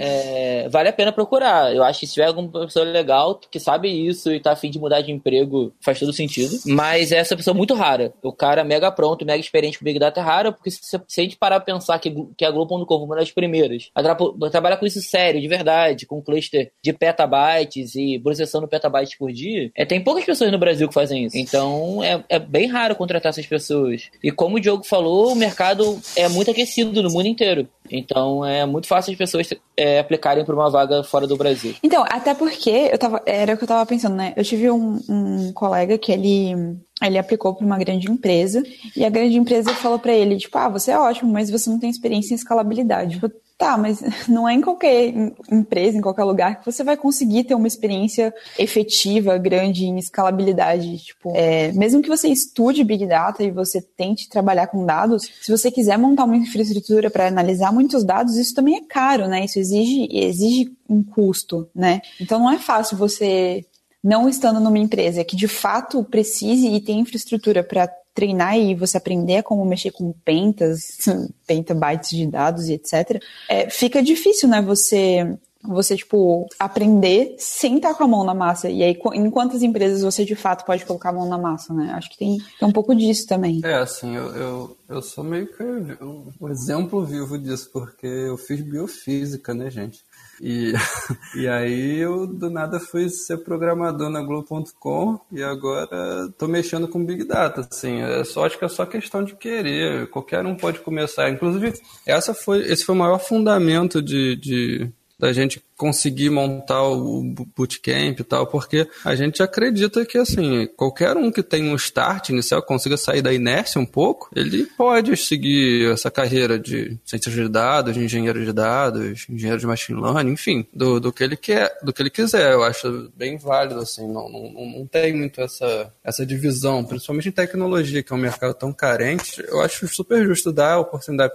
[0.00, 1.74] é, vale a pena procurar.
[1.74, 4.78] Eu acho que se tiver alguma pessoa legal que sabe isso e tá afim de
[4.78, 6.58] mudar de emprego, faz todo sentido.
[6.66, 8.12] Mas essa pessoa é muito rara.
[8.22, 11.22] O cara mega pronto, mega experiente com Big Data é raro, porque se, se a
[11.22, 14.16] gente parar pra pensar que, que a Globo.com uma das primeiras a tra
[14.50, 19.70] trabalhar com isso sério, de verdade, com cluster de petabytes e processando petabytes por dia,
[19.74, 21.36] é, tem poucas pessoas no Brasil que fazem isso.
[21.36, 24.10] Então é, é bem raro contratar essas pessoas.
[24.22, 27.68] E como o Diogo falou, o mercado é muito aquecido no mundo inteiro.
[27.90, 31.74] Então é muito fácil as pessoas é, aplicarem para uma vaga fora do Brasil.
[31.82, 34.32] Então, até porque eu tava, era o que eu tava pensando, né?
[34.36, 36.54] Eu tive um, um colega que ele
[37.02, 38.62] ele aplicou para uma grande empresa
[38.94, 41.78] e a grande empresa falou para ele, tipo, ah, você é ótimo, mas você não
[41.78, 43.14] tem experiência em escalabilidade.
[43.14, 45.12] Tipo, tá, mas não é em qualquer
[45.52, 50.96] empresa, em qualquer lugar que você vai conseguir ter uma experiência efetiva, grande em escalabilidade.
[50.96, 55.52] Tipo, é, mesmo que você estude Big Data e você tente trabalhar com dados, se
[55.52, 59.44] você quiser montar uma infraestrutura para analisar muitos dados, isso também é caro, né?
[59.44, 62.00] Isso exige, exige um custo, né?
[62.18, 63.64] Então não é fácil você
[64.02, 68.96] não estando numa empresa que de fato precise e tem infraestrutura para treinar e você
[68.96, 70.98] aprender como mexer com pentas,
[71.46, 74.60] petabytes de dados e etc., é, fica difícil, né?
[74.62, 78.70] Você você, tipo, aprender sem estar com a mão na massa.
[78.70, 81.92] E aí, em quantas empresas você de fato pode colocar a mão na massa, né?
[81.92, 83.60] Acho que tem, tem um pouco disso também.
[83.62, 88.62] É, assim, eu, eu, eu sou meio que um exemplo vivo disso, porque eu fiz
[88.62, 90.02] biofísica, né, gente?
[90.40, 90.72] E,
[91.36, 97.04] e aí eu do nada fui ser programador na Globo.com e agora tô mexendo com
[97.04, 100.80] Big Data, assim, é só, acho que é só questão de querer, qualquer um pode
[100.80, 101.28] começar.
[101.28, 101.74] Inclusive,
[102.06, 107.22] essa foi, esse foi o maior fundamento de, de da gente conseguir montar o
[107.56, 112.28] bootcamp e tal, porque a gente acredita que, assim, qualquer um que tem um start
[112.28, 117.48] inicial, consiga sair da inércia um pouco, ele pode seguir essa carreira de ciência de
[117.48, 121.74] dados, de engenheiro de dados, engenheiro de machine learning, enfim, do, do que ele quer,
[121.82, 122.52] do que ele quiser.
[122.52, 127.32] Eu acho bem válido, assim, não, não, não tem muito essa, essa divisão, principalmente em
[127.32, 129.42] tecnologia, que é um mercado tão carente.
[129.48, 131.32] Eu acho super justo dar a oportunidade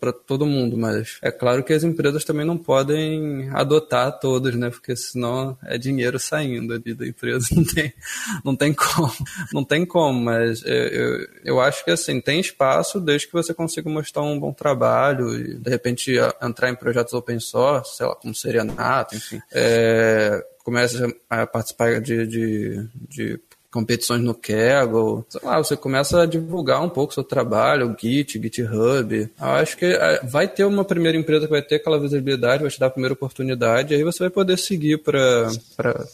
[0.00, 4.70] para todo mundo, mas é claro que as empresas também não podem adotar todos, né?
[4.70, 7.92] Porque senão é dinheiro saindo ali da empresa, não tem,
[8.44, 9.12] não tem como,
[9.52, 13.88] não tem como, mas eu, eu, acho que assim, tem espaço desde que você consiga
[13.88, 18.34] mostrar um bom trabalho e de repente entrar em projetos open source, sei lá, como
[18.34, 19.40] seria Nato, enfim.
[19.52, 23.40] É, comece a participar de, de, de
[23.70, 28.40] competições no Kaggle, sei lá, você começa a divulgar um pouco seu trabalho, o Git,
[28.40, 29.30] GitHub.
[29.40, 32.70] Eu acho que é, vai ter uma primeira empresa que vai ter aquela visibilidade, vai
[32.70, 35.50] te dar a primeira oportunidade, aí você vai poder seguir para,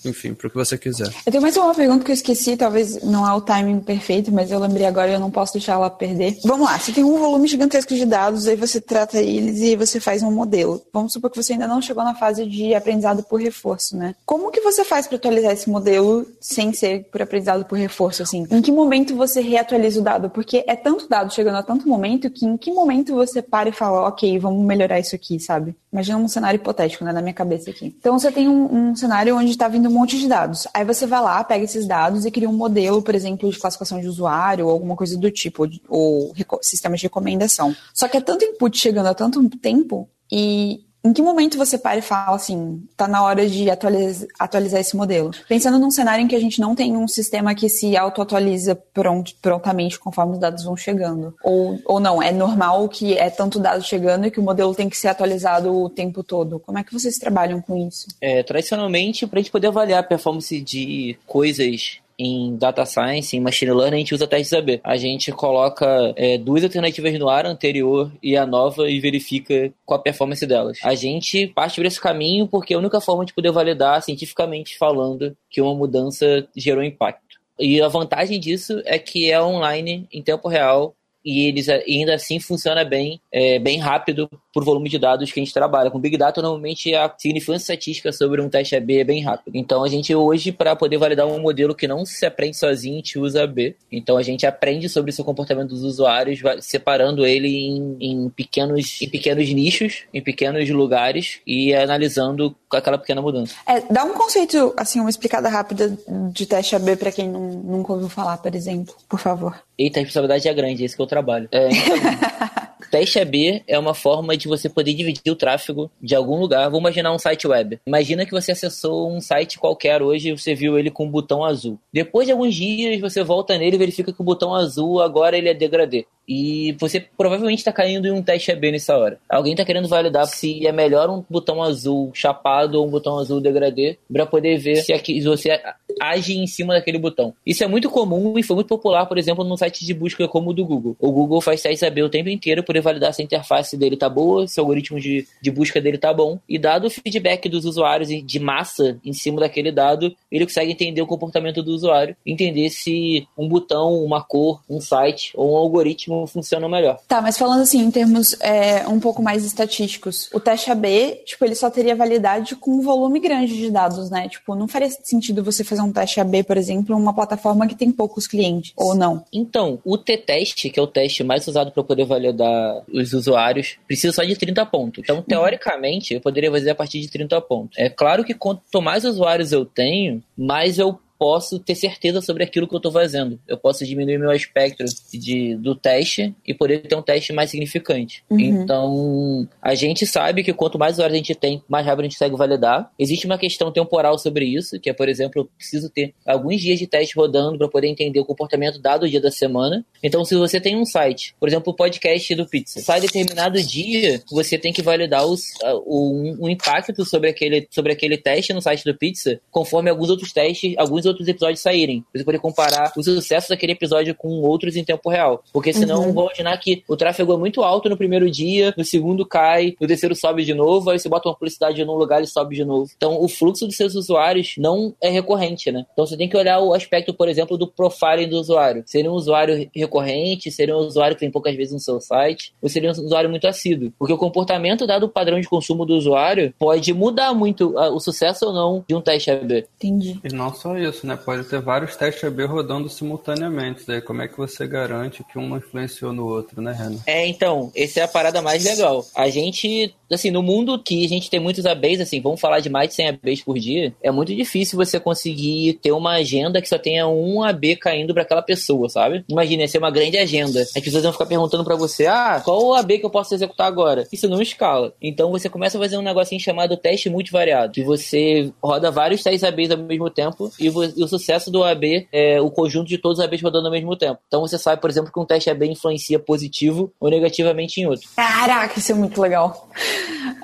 [0.04, 1.08] enfim, para o que você quiser.
[1.24, 4.50] Eu tenho mais uma pergunta que eu esqueci, talvez não é o timing perfeito, mas
[4.50, 6.36] eu lembrei agora e eu não posso deixar ela perder.
[6.44, 10.00] Vamos lá, você tem um volume gigantesco de dados, aí você trata eles e você
[10.00, 10.82] faz um modelo.
[10.92, 14.14] Vamos supor que você ainda não chegou na fase de aprendizado por reforço, né?
[14.26, 18.22] Como que você faz para atualizar esse modelo sem ser por aprendizado aprendizado por reforço,
[18.22, 18.46] assim?
[18.50, 20.28] Em que momento você reatualiza o dado?
[20.30, 23.72] Porque é tanto dado chegando a tanto momento que em que momento você para e
[23.72, 25.74] fala, ok, vamos melhorar isso aqui, sabe?
[25.92, 27.94] Imagina um cenário hipotético, né, na minha cabeça aqui.
[27.98, 30.66] Então você tem um, um cenário onde está vindo um monte de dados.
[30.74, 34.00] Aí você vai lá, pega esses dados e cria um modelo, por exemplo, de classificação
[34.00, 37.74] de usuário ou alguma coisa do tipo, ou, ou sistema de recomendação.
[37.92, 41.98] Só que é tanto input chegando a tanto tempo e em que momento você para
[41.98, 45.32] e fala assim, tá na hora de atualizar, atualizar esse modelo?
[45.46, 49.36] Pensando num cenário em que a gente não tem um sistema que se auto-atualiza pront,
[49.42, 51.34] prontamente conforme os dados vão chegando.
[51.44, 54.88] Ou, ou não, é normal que é tanto dado chegando e que o modelo tem
[54.88, 56.58] que ser atualizado o tempo todo.
[56.58, 58.06] Como é que vocês trabalham com isso?
[58.18, 63.40] É, tradicionalmente, para a gente poder avaliar a performance de coisas em data science, em
[63.40, 64.80] machine learning, a gente usa testes AB.
[64.82, 69.72] A gente coloca é, duas alternativas no ar, a anterior e a nova, e verifica
[69.84, 70.78] qual a performance delas.
[70.82, 74.78] A gente parte por esse caminho porque é a única forma de poder validar cientificamente
[74.78, 77.24] falando que uma mudança gerou impacto.
[77.58, 80.94] E a vantagem disso é que é online, em tempo real,
[81.24, 85.42] e eles ainda assim funciona bem, é, bem rápido por volume de dados que a
[85.44, 85.90] gente trabalha.
[85.90, 89.56] Com Big Data, normalmente a significância estatística sobre um teste AB é bem rápido.
[89.56, 92.96] Então a gente hoje, para poder validar um modelo que não se aprende sozinho, a
[92.98, 93.74] gente usa AB.
[93.90, 99.00] Então a gente aprende sobre o seu comportamento dos usuários, separando ele em, em, pequenos,
[99.00, 103.54] em pequenos nichos, em pequenos lugares e analisando aquela pequena mudança.
[103.66, 105.96] É, dá um conceito, assim, uma explicada rápida
[106.32, 109.60] de teste AB para quem não, nunca ouviu falar, por exemplo, por favor.
[109.78, 111.48] Eita, a responsabilidade é grande, é isso que eu trabalho.
[111.52, 111.96] É, então,
[112.90, 116.64] Teste AB é uma forma de você poder dividir o tráfego de algum lugar.
[116.66, 117.80] Vamos imaginar um site web.
[117.84, 121.44] Imagina que você acessou um site qualquer hoje e você viu ele com um botão
[121.44, 121.76] azul.
[121.92, 125.48] Depois de alguns dias, você volta nele e verifica que o botão azul agora ele
[125.48, 126.06] é degradê.
[126.28, 129.18] E você provavelmente está caindo em um teste AB nessa hora.
[129.28, 133.40] Alguém está querendo validar se é melhor um botão azul chapado ou um botão azul
[133.40, 135.60] degradê para poder ver se, aqui, você
[136.00, 137.34] age em cima daquele botão.
[137.44, 140.50] Isso é muito comum e foi muito popular, por exemplo, no site de busca como
[140.50, 140.96] o do Google.
[140.98, 144.08] O Google faz testes AB o tempo inteiro por validar se a interface dele tá
[144.08, 146.38] boa, se o algoritmo de, de busca dele tá bom.
[146.48, 151.02] E dado o feedback dos usuários de massa em cima daquele dado, ele consegue entender
[151.02, 156.13] o comportamento do usuário, entender se um botão, uma cor, um site ou um algoritmo
[156.26, 156.98] funciona melhor.
[157.08, 161.44] Tá, mas falando assim, em termos é, um pouco mais estatísticos, o teste AB, tipo,
[161.44, 164.28] ele só teria validade com um volume grande de dados, né?
[164.28, 167.74] Tipo, não faria sentido você fazer um teste AB, por exemplo, em uma plataforma que
[167.74, 169.24] tem poucos clientes, ou não?
[169.32, 174.12] Então, o T-teste, que é o teste mais usado para poder validar os usuários, precisa
[174.12, 175.02] só de 30 pontos.
[175.02, 177.78] Então, teoricamente, eu poderia fazer a partir de 30 pontos.
[177.78, 182.66] É claro que quanto mais usuários eu tenho, mais eu posso ter certeza sobre aquilo
[182.66, 183.38] que eu estou fazendo.
[183.46, 188.24] Eu posso diminuir meu espectro de, do teste e poder ter um teste mais significante.
[188.30, 188.40] Uhum.
[188.40, 192.14] Então, a gente sabe que quanto mais horas a gente tem, mais rápido a gente
[192.14, 192.90] consegue validar.
[192.98, 196.78] Existe uma questão temporal sobre isso, que é, por exemplo, eu preciso ter alguns dias
[196.78, 199.84] de teste rodando para poder entender o comportamento dado o dia da semana.
[200.02, 204.22] Então, se você tem um site, por exemplo, o podcast do Pizza, sai determinado dia,
[204.30, 205.42] você tem que validar os,
[205.86, 210.32] o, o, impacto sobre aquele, sobre aquele teste no site do Pizza, conforme alguns outros
[210.32, 212.04] testes, alguns alguns outros episódios saírem.
[212.14, 215.42] Você poder comparar o sucesso daquele episódio com outros em tempo real.
[215.52, 216.12] Porque senão uhum.
[216.12, 219.86] vão imaginar que o tráfego é muito alto no primeiro dia, no segundo cai, no
[219.86, 222.90] terceiro sobe de novo, aí você bota uma publicidade num lugar e sobe de novo.
[222.96, 225.86] Então o fluxo dos seus usuários não é recorrente, né?
[225.92, 228.82] Então você tem que olhar o aspecto, por exemplo, do profiling do usuário.
[228.86, 232.68] Seria um usuário recorrente, seria um usuário que tem poucas vezes no seu site, ou
[232.68, 233.92] seria um usuário muito assíduo.
[233.98, 238.46] Porque o comportamento, dado o padrão de consumo do usuário, pode mudar muito o sucesso
[238.46, 239.66] ou não de um teste AB.
[239.76, 240.18] Entendi.
[240.24, 241.16] E não só isso isso, né?
[241.16, 243.84] Pode ter vários testes AB rodando simultaneamente.
[243.86, 246.98] Daí como é que você garante que um não influenciou no outro, né, Renan?
[247.06, 249.04] É, então, essa é a parada mais legal.
[249.14, 252.68] A gente, assim, no mundo que a gente tem muitos ABs, assim, vamos falar de
[252.68, 256.68] mais de 100 ABs por dia, é muito difícil você conseguir ter uma agenda que
[256.68, 259.24] só tenha um AB caindo para aquela pessoa, sabe?
[259.28, 260.60] Imagina, ser uma grande agenda.
[260.60, 263.66] As pessoas vão ficar perguntando para você, ah, qual o AB que eu posso executar
[263.66, 264.06] agora?
[264.12, 264.92] Isso não escala.
[265.00, 269.44] Então você começa a fazer um negocinho chamado teste multivariado, que você roda vários testes
[269.44, 273.24] ABs ao mesmo tempo e o sucesso do AB é o conjunto de todos os
[273.24, 274.20] ABs rodando ao mesmo tempo.
[274.26, 278.08] Então você sabe, por exemplo, que um teste AB influencia positivo ou negativamente em outro.
[278.16, 279.68] Caraca, isso é muito legal.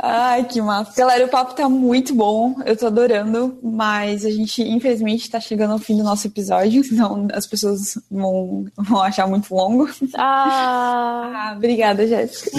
[0.03, 0.92] Ai, que massa.
[0.96, 5.72] Galera, o papo tá muito bom, eu tô adorando, mas a gente, infelizmente, tá chegando
[5.72, 9.88] ao fim do nosso episódio, senão as pessoas vão, vão achar muito longo.
[10.16, 12.51] Ah, ah obrigada, Jéssica.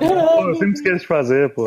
[0.00, 1.64] eu sempre esqueço de fazer, pô.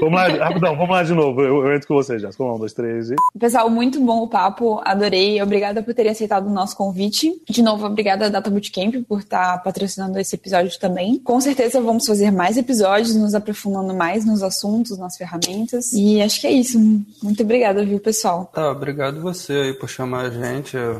[0.00, 1.40] Vamos lá, rapidão, vamos lá de novo.
[1.40, 2.44] Eu, eu entro com você, Jéssica.
[2.44, 3.14] Um, dois, três e.
[3.38, 5.40] Pessoal, muito bom o papo, adorei.
[5.40, 7.32] Obrigada por terem aceitado o nosso convite.
[7.48, 11.18] De novo, obrigada a Data Bootcamp por estar tá patrocinando esse episódio também.
[11.18, 15.92] Com certeza vamos fazer mais episódios, nos aprofundando mais nos assuntos, nas ferramentas.
[15.92, 16.78] E acho que é isso.
[17.22, 18.50] Muito obrigada, viu, pessoal?
[18.52, 20.76] Tá, obrigado você aí por chamar a gente.
[20.76, 20.90] É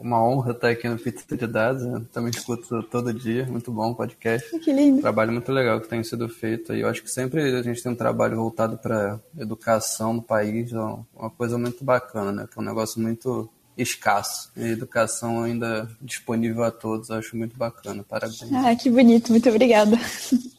[0.00, 1.82] uma honra estar aqui no Pizza de Dados.
[1.82, 3.46] Eu também escuto todo dia.
[3.46, 4.58] Muito bom o podcast.
[4.58, 5.00] Que lindo.
[5.00, 6.74] Trabalho muito legal que tem sido feito.
[6.74, 10.72] E eu acho que sempre a gente tem um trabalho voltado para educação no país.
[10.72, 12.48] É uma coisa muito bacana, né?
[12.50, 14.50] Que é um negócio muito escasso.
[14.56, 18.04] E a educação ainda disponível a todos, acho muito bacana.
[18.08, 18.52] Parabéns.
[18.52, 19.98] Ah, que bonito, muito obrigada.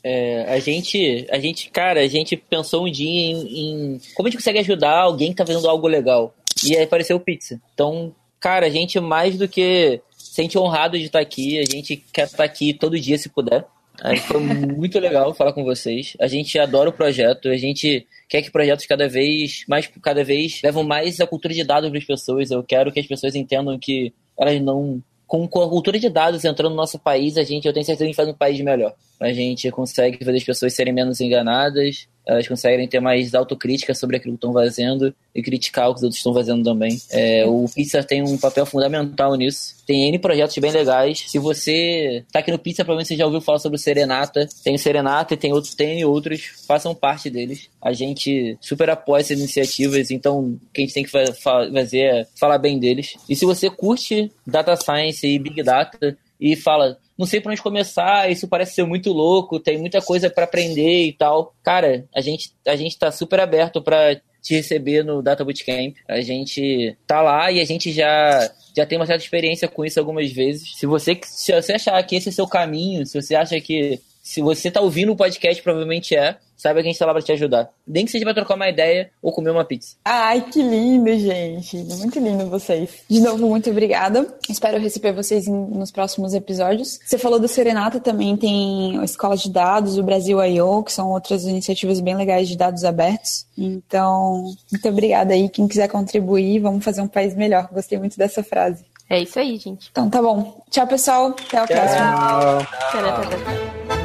[0.03, 4.29] É, a gente, a gente, cara, a gente pensou um dia em, em como a
[4.29, 6.35] gente consegue ajudar alguém que tá fazendo algo legal.
[6.63, 7.59] E aí apareceu o Pizza.
[7.73, 12.27] Então, cara, a gente mais do que sente honrado de estar aqui, a gente quer
[12.27, 13.65] estar aqui todo dia se puder.
[14.01, 16.15] Aí foi muito legal falar com vocês.
[16.19, 20.61] A gente adora o projeto, a gente quer que projetos cada vez mais cada vez
[20.63, 22.51] levam mais a cultura de dados para as pessoas.
[22.51, 26.71] Eu quero que as pessoas entendam que elas não com a cultura de dados entrando
[26.71, 28.93] no nosso país, a gente, eu tenho certeza que a gente faz um país melhor.
[29.19, 34.17] A gente consegue fazer as pessoas serem menos enganadas, elas conseguem ter mais autocrítica sobre
[34.17, 36.99] aquilo que estão fazendo e criticar o que os outros estão fazendo também.
[37.11, 39.75] É, o Pizza tem um papel fundamental nisso.
[39.85, 41.25] Tem N projetos bem legais.
[41.27, 44.47] Se você está aqui no Pizza, provavelmente você já ouviu falar sobre o Serenata.
[44.63, 46.41] Tem o Serenata e tem, outros, tem outros.
[46.67, 47.69] Façam parte deles.
[47.81, 52.27] A gente super apoia essas iniciativas, então o que a gente tem que fazer é
[52.35, 53.15] falar bem deles.
[53.29, 57.61] E se você curte Data Science e Big Data e fala, não sei por onde
[57.61, 61.53] começar, isso parece ser muito louco, tem muita coisa para aprender e tal.
[61.63, 65.95] Cara, a gente a gente tá super aberto para te receber no Data Bootcamp.
[66.07, 69.99] A gente tá lá e a gente já já tem uma certa experiência com isso
[69.99, 70.77] algumas vezes.
[70.77, 74.41] Se você se você achar que esse é seu caminho, se você acha que se
[74.41, 76.35] você tá ouvindo o podcast, provavelmente é.
[76.57, 77.69] Saiba que a gente tá lá pra te ajudar.
[77.85, 79.97] Nem que seja pra trocar uma ideia ou comer uma pizza.
[80.03, 81.77] Ai, que lindo, gente.
[81.77, 82.89] Muito lindo vocês.
[83.07, 84.35] De novo, muito obrigada.
[84.49, 86.97] Espero receber vocês nos próximos episódios.
[87.05, 91.11] Você falou do Serenata também, tem a Escola de Dados, o Brasil I.O., que são
[91.11, 93.45] outras iniciativas bem legais de dados abertos.
[93.55, 95.47] Então, muito obrigada aí.
[95.49, 97.69] Quem quiser contribuir, vamos fazer um país melhor.
[97.71, 98.83] Gostei muito dessa frase.
[99.07, 99.89] É isso aí, gente.
[99.91, 100.63] Então tá bom.
[100.71, 101.27] Tchau, pessoal.
[101.27, 101.77] Até a Tchau.
[101.77, 102.67] próxima.
[102.91, 104.04] Tchau.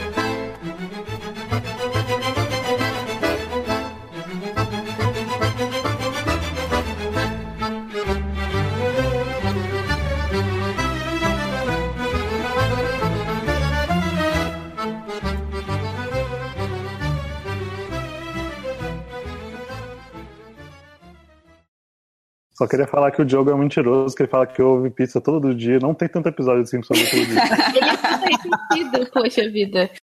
[22.61, 25.19] Só queria falar que o Diogo é um mentiroso, que ele fala que ouve pizza
[25.19, 25.79] todo dia.
[25.79, 27.41] Não tem tanto episódio assim sobre todo dia.
[27.75, 29.89] Ele faz sentido, poxa vida.